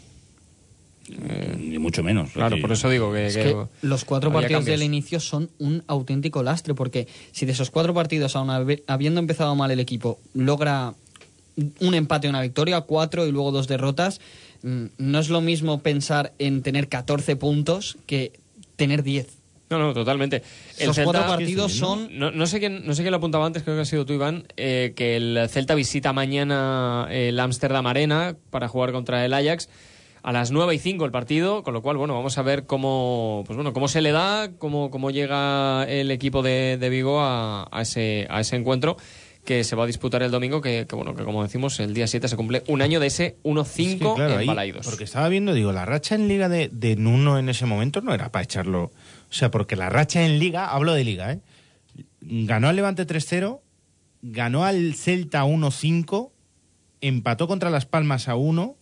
[1.58, 2.30] Ni mucho menos.
[2.32, 4.80] Claro, por eso digo que, Es que que los cuatro partidos cambios.
[4.80, 9.20] del inicio son un auténtico lastre, porque si de esos cuatro partidos, aun habi- habiendo
[9.20, 10.94] empezado mal el equipo, logra
[11.80, 14.20] un empate y una victoria, cuatro y luego dos derrotas,
[14.64, 18.32] mm, no es lo mismo pensar en tener 14 puntos que
[18.76, 19.38] tener 10.
[19.68, 20.42] No, no, totalmente.
[20.78, 23.74] Esos cuatro partidos son- No, no sé quién, no sé quién lo apuntaba antes, creo
[23.74, 28.68] que ha sido tú, Iván, eh, que el Celta visita mañana el Amsterdam Arena para
[28.68, 29.68] jugar contra el Ajax.
[30.22, 33.44] A las 9 y 5 el partido, con lo cual, bueno, vamos a ver cómo,
[33.46, 37.68] pues bueno, cómo se le da, cómo, cómo llega el equipo de, de Vigo a,
[37.70, 38.96] a ese, a ese encuentro
[39.46, 42.06] que se va a disputar el domingo, que, que, bueno, que como decimos, el día
[42.06, 44.84] 7 se cumple un año de ese 1-5 Es que, claro, en ahí- Balaidos.
[44.86, 48.12] Porque estaba viendo, digo, la racha en liga de, de Nuno en ese momento no
[48.12, 48.84] era para echarlo.
[49.30, 51.40] O sea, porque la racha en liga, hablo de liga, ¿eh?
[52.20, 53.60] Ganó al Levante 3-0,
[54.22, 56.30] ganó al Celta 1-5,
[57.00, 58.76] empató contra Las Palmas a 1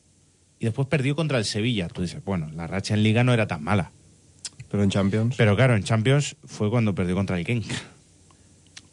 [0.58, 1.88] y después perdió contra el Sevilla.
[1.88, 3.90] Tú dices, bueno, la racha en liga no era tan mala.
[4.70, 5.34] Pero en Champions.
[5.36, 7.66] Pero claro, en Champions fue cuando perdió contra el Genk.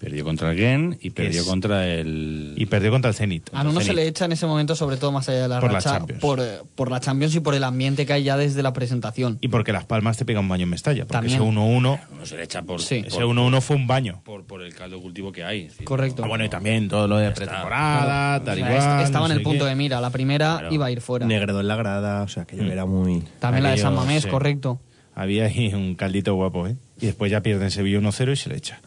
[0.02, 2.54] Perdió contra el Gen y perdió es- contra el...
[2.58, 3.50] Y perdió contra el Zenit.
[3.54, 5.72] A uno se le echa en ese momento, sobre todo más allá de la Por
[5.72, 6.20] la racha, Champions.
[6.22, 9.38] por, eh, por la Champions y por el ambiente que hay ya desde la presentación.
[9.42, 11.04] Y porque Las Palmas te pega un baño en Mestalla.
[11.06, 11.36] Porque También.
[11.40, 13.04] ese 1-1 No se le echa por, Sí.
[13.06, 14.22] ese 1-1 fue un baño.
[14.26, 15.66] por, por el caldo de cultivo que hay.
[15.66, 16.24] Decir, Correcto.
[16.26, 19.00] Ah, bueno, y también todo lo de pretemporada, O tal y sea, cual.
[19.00, 19.70] est- estaba no en el punto qué.
[19.70, 20.02] de mira.
[20.02, 20.74] La primera Claro.
[20.74, 21.28] iba a ir fuera.
[21.28, 22.72] Negredo en la grada, o sea, que yo Mm.
[22.72, 23.24] era muy...
[23.40, 24.30] También la de San Mamés, sí.
[24.30, 24.80] correcto.
[25.14, 26.76] Había ahí un caldito guapo, ¿eh?
[27.00, 28.80] Y después ya pierde en Sevilla 1-0 y se le echa.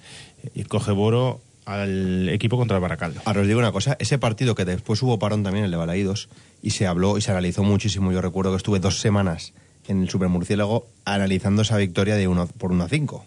[0.55, 3.23] Y coge Boro al equipo contra el Baracaldo.
[3.25, 6.29] Ahora os digo una cosa, ese partido que después hubo parón también, el de Balaídos,
[6.63, 8.13] y se habló y se analizó muchísimo.
[8.13, 9.53] Yo recuerdo que estuve dos semanas
[9.89, 13.25] en el Supermurciélago analizando esa victoria de uno, por 1 a 5.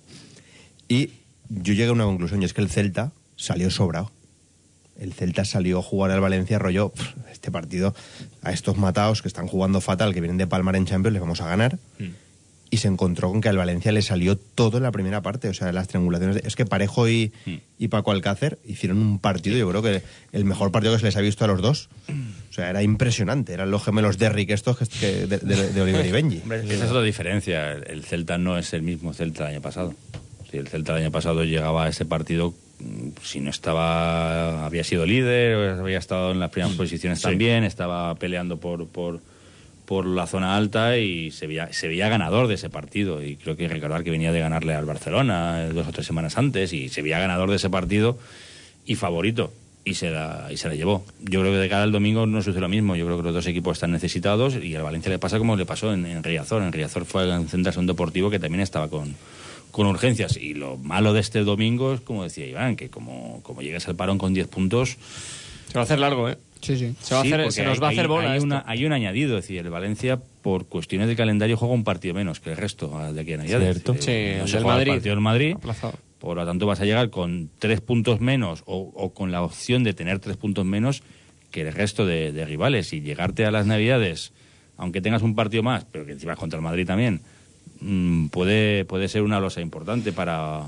[0.87, 1.11] Y
[1.49, 4.11] yo llegué a una conclusión, y es que el Celta salió sobrado.
[4.99, 7.93] El Celta salió a jugar al Valencia, rollo, "Pff, este partido,
[8.41, 11.41] a estos matados que están jugando fatal, que vienen de palmar en Champions, les vamos
[11.41, 11.77] a ganar.
[12.69, 15.53] Y se encontró con que al Valencia le salió todo en la primera parte, o
[15.53, 16.41] sea, las triangulaciones.
[16.43, 17.31] Es que Parejo y,
[17.79, 20.01] y Paco Alcácer hicieron un partido, yo creo que
[20.33, 21.87] el mejor partido que se les ha visto a los dos.
[22.49, 26.05] O sea, era impresionante, eran los gemelos Derrick estos que, que- de, de- de Oliver
[26.05, 26.41] y Benji.
[26.73, 27.71] Esa es otra diferencia.
[27.71, 29.93] El el Celta no es el mismo Celta del año pasado.
[30.51, 34.83] Si el Celta el año pasado llegaba a ese partido, mm, si no estaba, había
[34.83, 39.21] sido líder, había estado en las primeras posiciones también, estaba peleando por, por,
[39.87, 43.23] por la zona alta y se veía, se veía ganador de ese partido.
[43.23, 46.37] Y creo que recordar que venía de ganarle al Barcelona eh, dos o tres semanas
[46.37, 48.19] antes y se veía ganador de ese partido
[48.85, 49.53] y favorito.
[49.85, 51.05] Y se, la, y se la llevó.
[51.21, 52.97] Yo creo que de cara al domingo no sucede lo mismo.
[52.97, 55.65] Yo creo que los dos equipos están necesitados y al Valencia le pasa como le
[55.65, 56.61] pasó en, en Riazor.
[56.63, 59.15] En Riazor fue a centrarse un deportivo que también estaba con,
[59.71, 60.35] con urgencias.
[60.35, 63.95] Y lo malo de este domingo es, como decía Iván, que como, como llegas al
[63.95, 64.97] parón con 10 puntos...
[65.69, 66.37] Se va a hacer largo, ¿eh?
[66.61, 66.95] Sí, sí.
[67.01, 68.31] Se, va a hacer, se nos hay- va a hacer bola.
[68.31, 68.45] Hay, esto.
[68.45, 72.13] una- hay un añadido, es decir, el Valencia por cuestiones de calendario juega un partido
[72.13, 73.73] menos que el resto ah, de aquí a Navidades.
[73.75, 73.93] Cierto.
[73.93, 74.91] Es decir, Sí, no el se del juega Madrid.
[74.91, 75.53] El partido del Madrid.
[75.55, 75.93] Aplazado.
[76.19, 79.83] Por lo tanto, vas a llegar con tres puntos menos o, o con la opción
[79.83, 81.03] de tener tres puntos menos
[81.51, 82.91] que el resto de, de rivales.
[82.93, 84.33] Y llegarte a las Navidades,
[84.77, 87.21] aunque tengas un partido más, pero que encima es contra el Madrid también,
[87.81, 90.63] mm, puede, puede ser una losa importante para,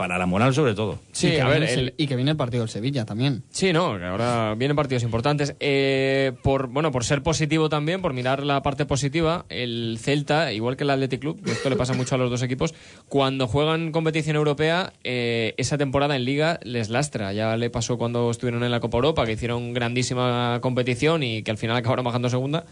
[0.00, 0.98] para la moral sobre todo.
[1.12, 3.42] Sí, y que a ver, el y que viene el partido del Sevilla también.
[3.50, 5.54] Sí, no, que ahora vienen partidos importantes.
[5.60, 10.78] Eh, por bueno, por ser positivo también, por mirar la parte positiva, el Celta, igual
[10.78, 12.72] que el Athletic Club, esto le pasa mucho a los dos equipos,
[13.10, 17.34] cuando juegan competición europea, eh, esa temporada en Liga les lastra.
[17.34, 21.50] Ya le pasó cuando estuvieron en la Copa Europa, que hicieron grandísima competición y que
[21.50, 22.64] al final acabaron bajando segunda.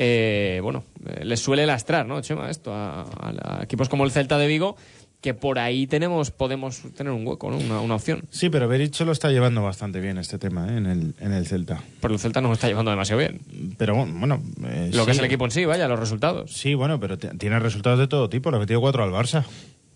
[0.00, 2.50] Eh, bueno, eh, les suele lastrar, ¿no, Chema?
[2.50, 4.76] Esto a, a- a equipos como el Celta de Vigo,
[5.20, 7.56] que por ahí tenemos podemos tener un hueco, ¿no?
[7.58, 8.22] Una, una opción.
[8.30, 10.76] Sí, pero Berizzo lo está llevando bastante bien este tema ¿eh?
[10.76, 11.82] en, el, en el Celta.
[12.00, 13.40] Pero el Celta no lo está llevando demasiado bien.
[13.76, 16.52] Pero bueno, bueno, eh, Lo que es el equipo en sí, vaya, los resultados.
[16.52, 18.50] Sí, bueno, pero tiene resultados de todo tipo.
[18.50, 19.44] Le ha metido cuatro al Barça.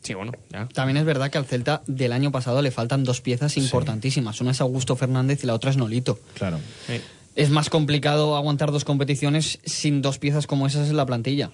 [0.02, 0.66] Sí, bueno, ya.
[0.66, 4.40] También es verdad que al Celta del año pasado le faltan dos piezas importantísimas.
[4.40, 6.18] Una es Augusto Fernández y la otra es Nolito.
[6.34, 6.58] Claro.
[7.36, 11.52] Es más complicado aguantar dos competiciones sin dos piezas como esas en la plantilla.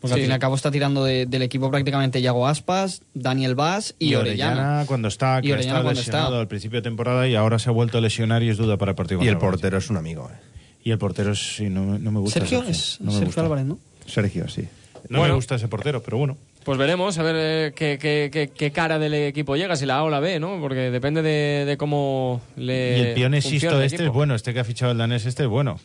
[0.00, 3.54] Porque al fin y al cabo está tirando de- del equipo prácticamente Yago Aspas, Daniel
[3.54, 4.84] Vaz y, Orellana.
[4.86, 6.40] cuando está, Y que Orellana está cuando lesionado está.
[6.40, 8.92] al principio de temporada y ahora se ha vuelto a lesionar y es duda para
[8.92, 10.38] el partido Y el portero es un amigo, ¿eh?
[10.82, 12.40] Y el portero es- sí, no, no me gusta.
[12.40, 13.40] Sergio es no Sergio gusta.
[13.42, 13.78] Álvarez, ¿no?
[14.06, 14.62] Sergio, sí.
[15.10, 15.34] No Bueno.
[15.34, 16.36] me gusta ese portero, pero bueno.
[16.64, 19.96] Pues veremos, a ver eh, qué, qué- qué- qué cara del equipo llega, si la
[19.96, 20.58] A o la B, ¿no?
[20.60, 23.14] Porque depende de, de cómo le.
[23.16, 25.78] y el el este es bueno, este que ha fichado el danés este es bueno.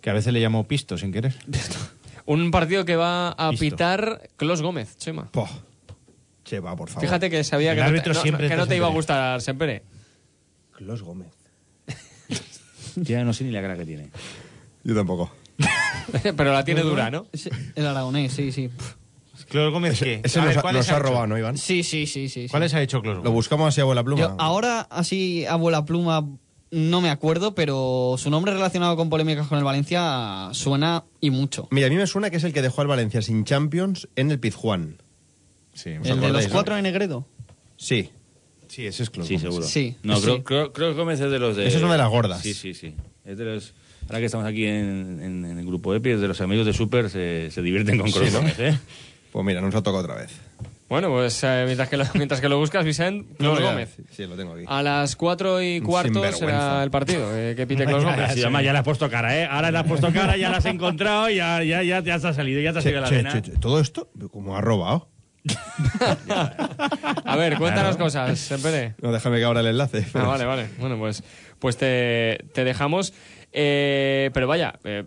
[0.00, 1.34] Que a veces le llamo pisto sin querer.
[2.26, 3.64] Un partido que va a Listo.
[3.64, 5.30] pitar Clos Gómez, Chema.
[5.32, 5.48] Poh.
[6.44, 7.02] Che, va, por favor.
[7.02, 8.76] Fíjate que sabía El que, no árbitro te, no- siempre que es no de te
[8.76, 9.82] iba a gustar Sempere.
[10.78, 11.32] Los Gómez.
[12.96, 14.08] Ya no sé ni la cara que tiene.
[14.84, 15.30] Yo tampoco.
[16.36, 17.26] Pero la tiene dura, ¿no?
[17.74, 18.70] El aragonés, sí, sí.
[19.50, 20.20] Clos Gómez, ¿qué?
[20.24, 21.02] Ese A nos, ver, ha- ¿cuáles nos ha hecho?
[21.02, 21.58] robado, ¿no, Iván?
[21.58, 22.44] Sí, sí, sí, sí.
[22.44, 22.48] sí.
[22.48, 23.34] ¿Cuáles ha hecho Clos Lo Gómez?
[23.34, 24.20] buscamos así a bola pluma.
[24.22, 26.26] Yo ahora, así, abuela pluma,
[26.70, 31.68] no me acuerdo, pero su nombre relacionado con polémicas con el Valencia suena y mucho.
[31.70, 34.30] Mira, a mí me suena que es el que dejó al Valencia sin Champions en
[34.30, 34.96] el Pizjuán.
[35.74, 36.50] Sí, ¿Os ¿El de los no?
[36.52, 37.26] cuatro de Negredo?
[37.76, 38.10] Sí.
[38.68, 39.42] sí, ese es Clos Sí, Gómez.
[39.50, 39.66] seguro.
[39.66, 40.22] Sí, No, sí.
[40.22, 41.66] creo, creo, creo que Gómez es de los de...
[41.68, 42.40] Esa es una de las gordas.
[42.42, 42.94] Sí, sí, sí.
[43.24, 43.74] Es de los...
[44.06, 46.72] Ahora que estamos aquí en, en- en el grupo EPI, es de los amigos de
[46.72, 48.38] Super, se, se divierten con Sí, ¿no?
[48.38, 48.78] Gómez, ¿eh?
[49.32, 50.30] Pues mira, nos ha tocado otra vez.
[50.88, 53.96] Bueno, pues eh, mientras, que lo, mientras que lo buscas, Vicente, Clos No, ya, Gómez.
[54.12, 54.64] Sí, lo tengo aquí.
[54.68, 58.32] A las 4 y cuarto será el partido eh, que pite Clos Gómez.
[58.34, 59.48] Sí, además ya le has puesto cara, ¿eh?
[59.50, 62.60] Ahora le has puesto cara, ya la has encontrado, ya, ya, ya te has salido,
[62.60, 63.32] ya te has Che, la che, vena.
[63.32, 65.08] che, che, todo esto, como ha robado.
[67.24, 68.94] A ver, cuéntanos cosas, Sempere.
[69.00, 70.06] No, déjame que abra el enlace.
[70.14, 70.68] Ah, vale, vale.
[70.78, 71.22] Bueno, pues,
[71.58, 73.12] pues te, te dejamos.
[73.52, 75.04] Eh, pero vaya, eh,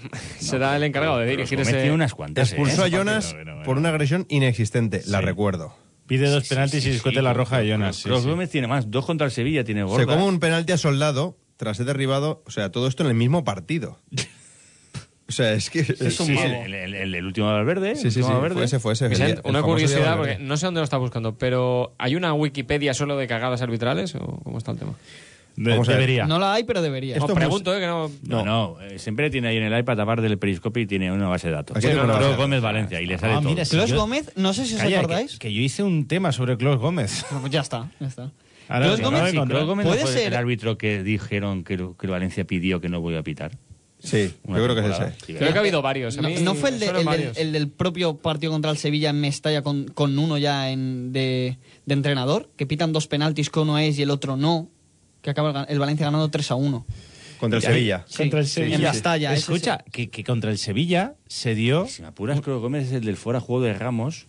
[0.38, 1.72] será el encargado de dirigir ese.
[1.72, 2.54] tiene unas cuantas, ¿eh?
[2.54, 5.24] Expulsó a Jonas partido, no, no, por una agresión inexistente, la Sí.
[5.24, 5.74] recuerdo.
[6.06, 7.96] Pide dos penaltis y discute la roja de Jonas.
[7.96, 8.28] sí, sí.
[8.28, 10.06] Gómez tiene más, dos contra el Sevilla, tiene Se gorda.
[10.06, 13.44] come un penalti a Soldado tras ser derribado, o sea, todo esto en el mismo
[13.44, 13.98] partido.
[15.28, 15.80] O sea, es que...
[15.80, 17.96] Es un Sí, el, el- el- el último Valverde.
[17.96, 18.54] Sí, el sí, sí, último Valverde.
[18.56, 19.40] fue ese, fue ese.
[19.44, 23.16] Una curiosidad, de porque no sé dónde lo está buscando, pero ¿hay una Wikipedia solo
[23.16, 24.92] de cagadas arbitrales o cómo está el tema?
[25.56, 26.26] De- debería.
[26.26, 27.14] No la hay, pero debería.
[27.14, 28.10] Esto Os es pregunto, eh, que no.
[28.22, 31.28] No, no, eh, siempre tiene ahí en el iPad, aparte del periscopio, y tiene una
[31.28, 31.76] base de datos.
[31.76, 32.36] Aquí Cruz datos.
[32.36, 33.50] Gómez Valencia, y le sale Ah, todo.
[33.50, 33.76] mira, sí.
[33.76, 35.38] Clos yo- Gómez, no sé si os Calla, acordáis.
[35.38, 37.24] que yo hice un tema sobre Clos Gómez.
[37.40, 38.32] Pues ya está, ya está.
[38.68, 42.10] Ahora Clos Gómez, Sí, no fue ser- el árbitro que dijeron que, lo- que el
[42.12, 43.52] Valencia pidió que no voy a pitar.
[43.98, 45.12] Sí, Una yo creo que es ese.
[45.26, 46.18] Sí, Creo que ha habido varios.
[46.18, 48.76] A No, mí ¿no fue el, de- el del, el del propio partido contra el
[48.76, 52.50] Sevilla en Mestalla con, con uno ya en, de, de entrenador?
[52.56, 54.68] Que pitan dos penaltis que uno es y el otro no.
[55.22, 56.86] Que acaba el, gan- el Valencia ganando 3 a 1.
[57.40, 58.04] Contra el Sevilla.
[58.06, 58.76] Sí, Contra el sí, Sevilla.
[58.76, 61.86] en Mestalla, Escucha, que, que contra el Sevilla se dio.
[61.88, 64.26] Si me apuras, Cruz Gómez es el del fuera juego de Ramos.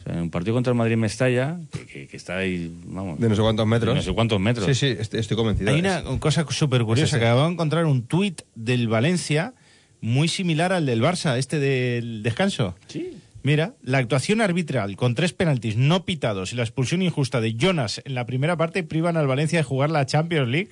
[0.00, 3.18] O sea, en un partido contra el Madrid Mestalla, que, que- que está ahí, vamos.
[3.18, 3.94] De no sé cuántos metros.
[3.94, 4.66] de no sé cuántos metros.
[4.66, 5.70] Sí, sí, estoy, estoy convencido.
[5.70, 9.54] Hay una cosa súper curiosa, que acabo de encontrar un tuit del Valencia
[10.02, 12.76] muy similar al del Barça, este del descanso.
[12.88, 13.16] Sí.
[13.46, 18.02] Mira, la actuación arbitral con tres penaltis no pitados y la expulsión injusta de Jonas
[18.04, 20.68] en la primera parte privan al Valencia de jugar la Champions League.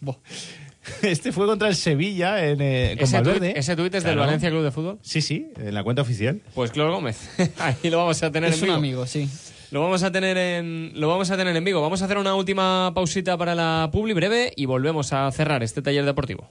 [1.02, 3.58] Este fue contra el Sevilla en, eh, con ¿Ese tuit, Valverde.
[3.58, 4.16] ese tuit es del.
[4.16, 4.98] Valencia Club de Fútbol?
[5.02, 6.40] Sí, sí, en la cuenta oficial.
[6.54, 7.28] Pues Clos Gómez.
[7.58, 8.76] Ahí lo vamos a tener Es en un vivo.
[8.78, 9.28] amigo, sí.
[9.70, 11.82] Lo vamos a tener en lo vamos a tener en vivo.
[11.82, 15.82] Vamos a hacer una última pausita para la publi breve y volvemos a cerrar este
[15.82, 16.50] taller deportivo.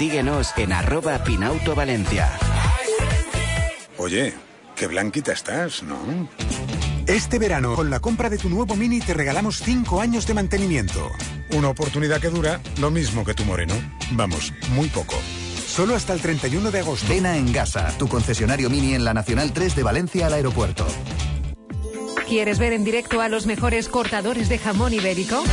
[0.01, 2.27] síguenos en arroba Pinauto Valencia.
[3.99, 4.33] Oye,
[4.75, 5.95] qué blanquita estás, ¿no?
[7.05, 11.07] Este verano, con la compra de tu nuevo Mini, te regalamos 5 años de mantenimiento.
[11.51, 13.75] Una oportunidad que dura lo mismo que tu moreno.
[14.13, 15.13] Vamos, muy poco.
[15.67, 17.07] Solo hasta el 31 de agosto.
[17.07, 20.87] Ven a Engasa, tu concesionario Mini en la Nacional 3 de Valencia al aeropuerto.
[22.27, 25.43] ¿Quieres ver en directo a los mejores cortadores de jamón ibérico?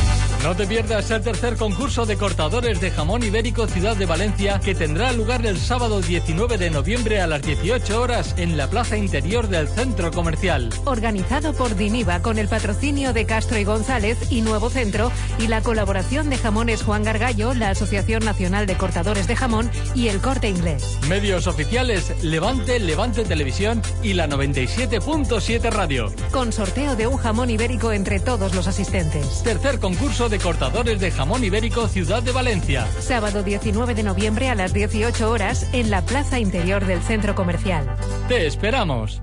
[0.43, 4.73] No te pierdas el tercer concurso de cortadores de jamón ibérico Ciudad de Valencia que
[4.73, 9.49] tendrá lugar el sábado 19 de noviembre a las 18 horas en la plaza interior
[9.49, 10.69] del centro comercial.
[10.85, 15.61] Organizado por Diniva con el patrocinio de Castro y González y Nuevo Centro y la
[15.61, 20.47] colaboración de Jamones Juan Gargallo, la Asociación Nacional de Cortadores de Jamón y el Corte
[20.47, 20.99] Inglés.
[21.09, 26.13] Medios oficiales Levante, Levante Televisión y la 97.7 Radio.
[26.31, 29.43] Con sorteo de un jamón ibérico entre todos los asistentes.
[29.43, 32.87] Tercer concurso de cortadores de jamón ibérico Ciudad de Valencia.
[32.99, 37.87] Sábado 19 de noviembre a las 18 horas en la plaza interior del centro comercial.
[38.27, 39.21] Te esperamos.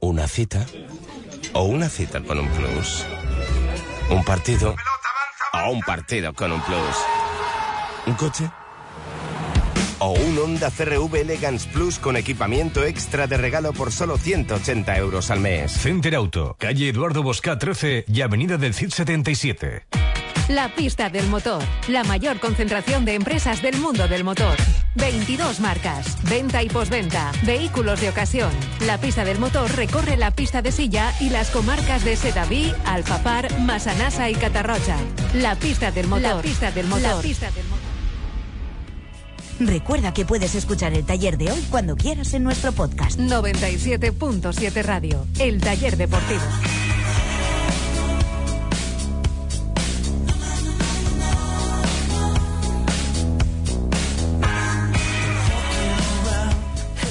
[0.00, 0.64] ¿Una cita?
[1.52, 3.04] ¿O una cita con un plus?
[4.10, 4.74] ¿Un partido?
[5.52, 6.96] ¿O un partido con un plus?
[8.06, 8.50] ¿Un coche?
[9.98, 15.30] ¿O un Honda CRV Elegance Plus con equipamiento extra de regalo por solo 180 euros
[15.30, 15.72] al mes?
[15.72, 19.82] Center Auto, calle Eduardo Bosca 13 y avenida del CID 77.
[20.50, 24.56] La pista del motor, la mayor concentración de empresas del mundo del motor.
[24.96, 28.50] 22 marcas, venta y posventa, vehículos de ocasión.
[28.84, 33.60] La pista del motor recorre la pista de silla y las comarcas de Sedaví, Alfapar,
[33.60, 34.96] Masanasa y Catarrocha.
[35.34, 36.36] La pista del motor.
[36.36, 37.16] La pista del motor.
[37.16, 37.90] La pista del motor.
[39.60, 43.20] Recuerda que puedes escuchar el taller de hoy cuando quieras en nuestro podcast.
[43.20, 46.42] 97.7 Radio, el taller deportivo.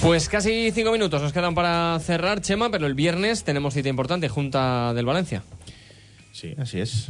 [0.02, 4.30] Pues casi cinco minutos nos quedan para cerrar, Chema, pero el viernes tenemos cita importante,
[4.30, 5.44] Junta del Valencia.
[6.32, 7.08] Sí, así es.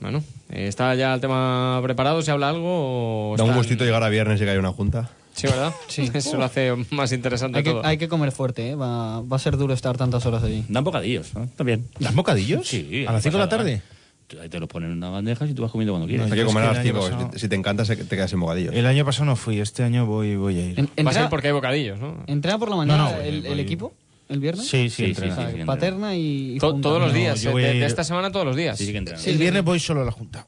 [0.00, 2.22] Bueno, ¿está ya el tema preparado?
[2.22, 3.32] ¿Se habla algo?
[3.32, 5.10] o Da un gustito llegar a viernes y que haya una junta.
[5.34, 5.72] Sí, ¿verdad?
[5.88, 6.10] Sí.
[6.14, 7.84] Eso lo hace más interesante Hay que, todo.
[7.84, 8.74] hay que comer fuerte, ¿eh?
[8.76, 10.64] va, va a ser duro estar tantas horas allí.
[10.68, 11.48] Dan bocadillos, ¿no?
[11.56, 11.88] También.
[11.98, 12.68] ¿Dan bocadillos?
[12.68, 13.04] Sí.
[13.08, 13.82] ¿A las cinco de la tarde?
[14.40, 16.30] Ahí te los ponen en una bandeja y tú vas comiendo cuando quieres.
[16.30, 17.16] Hay que comer a las el año 5.
[17.18, 18.72] pasado- Si, te encanta, te quedas en bocadillo.
[18.72, 20.78] El año pasado no fui, este año voy, voy a ir.
[20.80, 22.24] En- Va a ser ¿Entrena, porque hay bocadillos, ¿no?
[22.26, 23.92] entrena por la mañana No, no, el, voy- el voy- equipo?
[24.28, 24.66] ¿El viernes?
[24.66, 26.88] Sí, sí, Sí, sí, sí, paterna y, y To- junta.
[26.88, 28.78] todos los No, días, eh, voy de, ir- esta semana todos los días.
[28.78, 29.30] Sí, sí que.
[29.30, 30.46] El viernes voy solo a la Junta.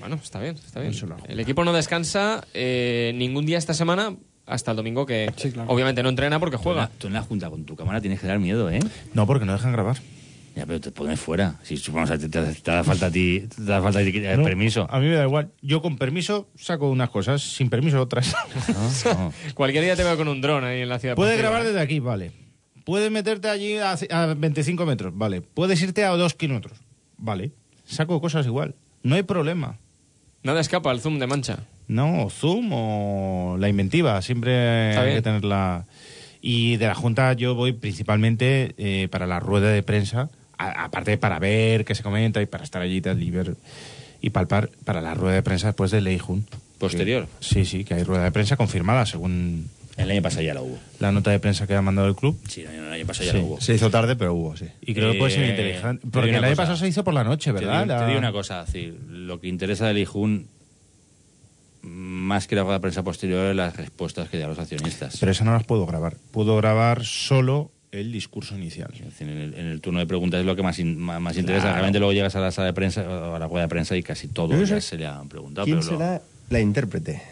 [0.00, 0.92] Bueno, está bien, está bien.
[1.28, 4.14] El equipo no descansa eh, ningún día esta semana
[4.46, 5.32] hasta el domingo que
[5.66, 6.98] obviamente no entrena porque Tú en, la, juega.
[6.98, 8.78] tú en la junta con tu cámara tienes que dar miedo, ¿eh?
[9.14, 9.96] No, porque no dejan grabar.
[10.56, 11.56] Ya, pero te pones fuera.
[11.62, 14.20] Si vamos a te, te, te da falta a ti, te da falta a ti
[14.20, 14.86] No, permiso.
[14.90, 15.52] A mí me da igual.
[15.60, 18.34] Yo con permiso saco unas cosas, sin permiso otras.
[19.54, 21.14] Cualquier día te veo con un dron ahí en la ciudad.
[21.14, 21.66] Puedes grabar ¿eh?
[21.66, 22.32] desde aquí, vale.
[22.84, 25.42] Puedes meterte allí a, a 25 metros, vale.
[25.42, 26.78] Puedes irte a 2 kilómetros,
[27.18, 27.52] vale.
[27.84, 28.74] Saco cosas igual.
[29.02, 29.78] No hay problema.
[30.42, 31.58] Nada escapa al zoom de mancha.
[31.88, 34.20] No, Zoom o la inventiva.
[34.22, 35.86] Siempre hay que tenerla.
[36.40, 41.18] Y de la Junta yo voy principalmente eh, para la rueda de prensa, a- aparte
[41.18, 43.56] para ver qué se comenta y para estar allí y tal, y ver
[44.20, 46.46] y palpar para la rueda de prensa después de Ley Jun.
[46.78, 47.26] Posterior.
[47.26, 50.62] Que- sí, sí, que hay rueda de prensa confirmada según El año pasado ya la
[50.62, 50.78] hubo.
[50.98, 52.38] la nota de prensa que ha mandado el club.
[52.48, 53.38] Sí, el año, el año pasado ya Sí.
[53.38, 53.60] la hubo.
[53.60, 54.66] Se hizo tarde, pero hubo, sí.
[54.82, 56.02] Y creo que puede ser Eh, inteligente.
[56.06, 56.56] te Porque el año cosa.
[56.62, 57.82] pasado se hizo por la noche, Te ¿verdad?
[57.84, 60.48] digo, te La- digo una cosa, decir, lo que interesa del IJUN,
[61.82, 65.16] más que la rueda de prensa posterior, es las respuestas que da a los accionistas.
[65.20, 66.16] Pero esas no las puedo grabar.
[66.32, 67.70] Puedo grabar solo
[68.00, 68.90] el discurso inicial.
[68.94, 71.20] Es decir, en, el, en el turno de preguntas es lo que más, in- más,
[71.20, 71.72] más interesa.
[71.72, 74.02] Realmente luego llegas a la sala de prensa, o a la rueda de prensa y
[74.02, 75.64] casi todo ya sé se le han preguntado.
[75.64, 77.22] ¿Quién pero lo- será la intérprete?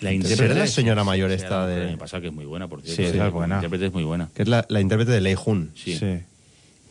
[0.00, 2.82] la ¿Será intérprete la señora mayor sí, esta la- de- que es muy buena, por
[2.82, 3.02] cierto.
[3.02, 3.54] Sí, esa es buena.
[3.56, 4.28] La intérprete es muy buena.
[4.34, 5.70] Que es la, la intérprete de Lei Jun.
[5.74, 5.96] Sí.
[5.96, 6.18] Sí.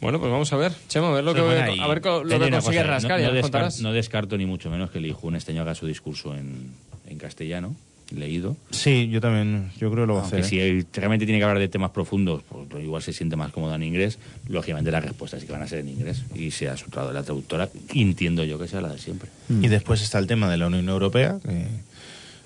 [0.02, 1.46] Bueno, pues vamos a ver, Chema, a ver lo que, es
[1.78, 4.70] y a ver lo que consigue cosa, rascar, no, ya no no descarto ni mucho
[4.70, 6.72] menos que el IJUN este año haga su discurso en,
[7.08, 7.74] en castellano,
[8.14, 8.56] leído.
[8.72, 9.72] Sí, yo también.
[9.80, 10.40] Yo creo que lo va a hacer.
[10.40, 10.44] ¿eh?
[10.44, 13.84] si realmente tiene que hablar de temas profundos, pues igual se siente más cómodo en
[13.84, 17.20] inglés, lógicamente las respuestas sí que van a ser en inglés y sea su traductora,
[17.20, 19.30] la traductora, entiendo yo que sea la de siempre.
[19.50, 21.66] Y después está el tema de la Unión Europea, que,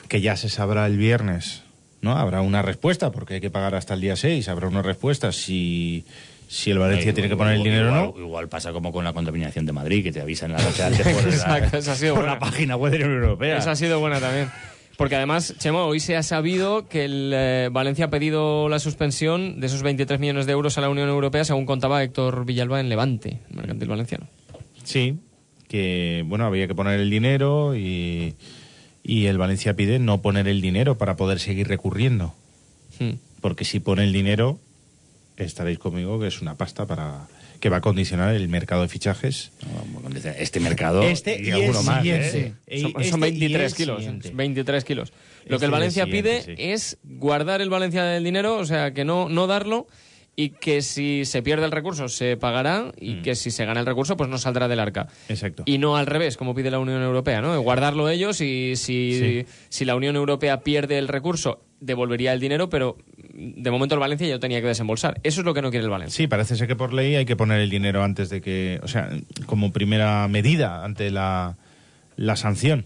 [0.07, 1.63] que ya se sabrá el viernes,
[2.01, 2.17] ¿no?
[2.17, 6.05] Habrá una respuesta, porque hay que pagar hasta el día 6, habrá una respuesta si,
[6.47, 8.23] si el Valencia Eh, tiene que igual- poner el dinero o no.
[8.25, 11.27] Igual pasa como con la contaminación de Madrid, que te avisan la noche antes por,
[11.27, 12.33] Exacto, la, esa ha sido por buena.
[12.35, 13.57] la página web de la Unión Europea.
[13.57, 14.49] Esa ha sido buena también.
[14.97, 19.59] Porque además, Chemo, hoy se ha sabido que el eh, Valencia ha pedido la suspensión
[19.59, 22.89] de esos 23 millones de euros a la Unión Europea, según contaba Héctor Villalba en
[22.89, 24.27] Levante, el mercantil valenciano.
[24.83, 25.19] Sí,
[25.67, 28.33] que bueno, había que poner el dinero y,
[29.03, 32.33] y el Valencia pide no poner el dinero para poder seguir recurriendo.
[32.99, 33.19] Hmm.
[33.39, 34.57] Porque si pone el dinero,
[35.37, 37.27] estaréis conmigo que es una pasta para
[37.59, 39.51] que va a condicionar el mercado de fichajes.
[40.37, 42.05] Este mercado Este y y alguno más.
[42.05, 42.53] ¿eh?
[42.81, 43.97] Son, Este son y 23 el kilos.
[43.99, 44.31] siguiente.
[44.33, 45.11] 23 kilos.
[45.45, 46.53] Lo Este que el Valencia pide sí.
[46.57, 49.87] es guardar el Valencia del dinero, o sea, que no, no darlo
[50.35, 53.21] y que si se pierde el recurso se pagará y Mm.
[53.23, 55.07] que si se gana el recurso pues no saldrá del arca.
[55.29, 55.63] Exacto.
[55.65, 57.59] Y no al revés, como pide la Unión Europea, ¿no?
[57.61, 59.45] Guardarlo ellos y si, Sí.
[59.69, 62.97] si la Unión Europea pierde el recurso devolvería el dinero, pero
[63.33, 65.19] de momento el Valencia ya lo tenía que desembolsar.
[65.23, 66.15] Eso es lo que no quiere el Valencia.
[66.17, 68.87] Sí, parece ser que por ley hay que poner el dinero antes de que, o
[68.87, 69.09] sea,
[69.45, 71.57] como primera medida ante la,
[72.15, 72.85] la sanción.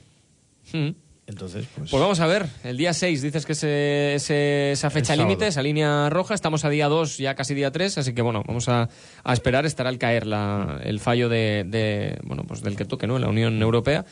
[0.73, 0.89] Mm.
[1.27, 5.15] Entonces, pues, Pues vamos a ver, el día 6 dices que ese- ese- esa fecha
[5.15, 8.43] límite, esa línea roja, estamos a día 2, ya casi día 3, así que bueno,
[8.45, 8.89] vamos a,
[9.23, 13.07] a esperar, estará al caer la- el fallo de, de, bueno, pues del que toque,
[13.07, 13.15] ¿no?
[13.15, 14.03] En la Unión Europea.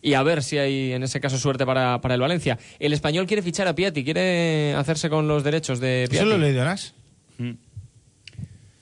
[0.00, 2.58] Y a ver si hay en ese caso suerte para, para el Valencia.
[2.78, 6.28] El español quiere fichar a Piatti, quiere hacerse con los derechos de ¿Eso Piatti.
[6.28, 6.94] lo he leído, Nas?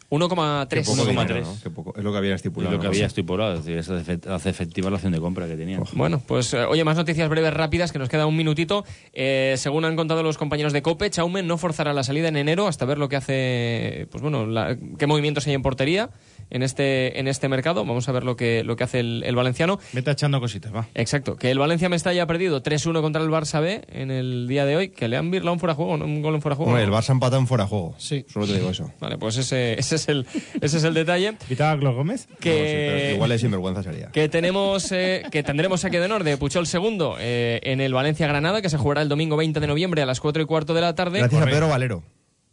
[0.09, 0.69] 1,3.
[0.69, 1.09] Qué poco 1,3.
[1.09, 1.57] dinero, ¿no?
[1.63, 1.95] Qué poco.
[1.97, 2.75] Es lo que había Es estipulado.
[2.77, 3.97] lo que había estipulado, es decir, eso
[4.33, 5.81] hace- efectiva la opción de compra que tenía.
[5.95, 8.85] Bueno, pues eh, oye, más noticias breves rápidas, que nos queda un minutito.
[9.13, 12.69] Eh, según han contado los compañeros de COPE, Chaume no forzará la salida en enero
[12.69, 16.11] hasta ver lo que hace, pues bueno, la- qué movimientos hay en portería
[16.51, 17.85] en este, en este mercado.
[17.85, 19.79] Vamos a ver lo que, lo que hace el, el valenciano.
[19.93, 20.89] Vete echando cositas, va.
[20.95, 24.65] Exacto, que el Valencia Mestalla ha perdido 3-1 contra el Barça B en el día
[24.67, 26.05] de hoy, que le han virlado un fuera juego, ¿no?
[26.05, 26.71] un gol en fuera juego.
[26.71, 26.91] Hombre, el.
[26.91, 27.95] Barça empata en fuera juego.
[27.99, 28.25] Sí.
[28.29, 28.93] Solo te digo eso.
[29.01, 30.27] Vale, pues ese, ese, es, el,
[30.61, 31.35] ese es el detalle.
[31.49, 32.27] ¿Quitaba a Gómez?
[32.41, 34.11] Que, No pero igual es sinvergüenza sería.
[34.13, 38.27] que tenemos eh, que tendremos saque de honor de Puchol segundo eh, en el Valencia
[38.27, 40.81] Granada que se jugará el domingo 20 de noviembre a las 4 y cuarto de
[40.81, 42.03] la tarde Gracias a Pedro Valero.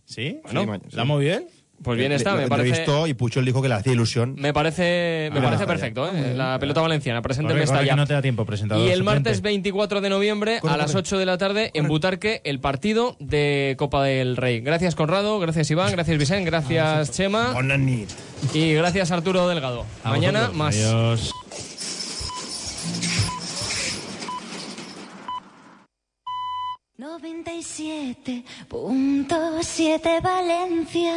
[0.05, 0.39] ¿Sí?
[0.43, 1.45] Bueno, ma- ¿La muy bien?
[1.81, 4.35] Pues bien Le- está me parece y Puchol dijo que le hacía ilusión.
[4.37, 6.33] me parece me Ah, parece perfecto ¿eh?
[6.35, 8.99] la pelota valenciana presente en Corre, corre, Mestalla no te da tiempo, presentador y el
[8.99, 9.29] suplente.
[9.29, 10.99] martes 24 de noviembre Corre, a las corre.
[10.99, 15.69] 8 de la tarde en Butarque el partido de Copa del Rey gracias Conrado gracias
[15.71, 17.53] Iván gracias Vicente gracias Chema
[18.53, 20.57] y gracias Arturo Delgado A mañana vosotros.
[20.57, 21.31] más Adiós.
[27.03, 31.13] Noventa y siete punto siete Valencia.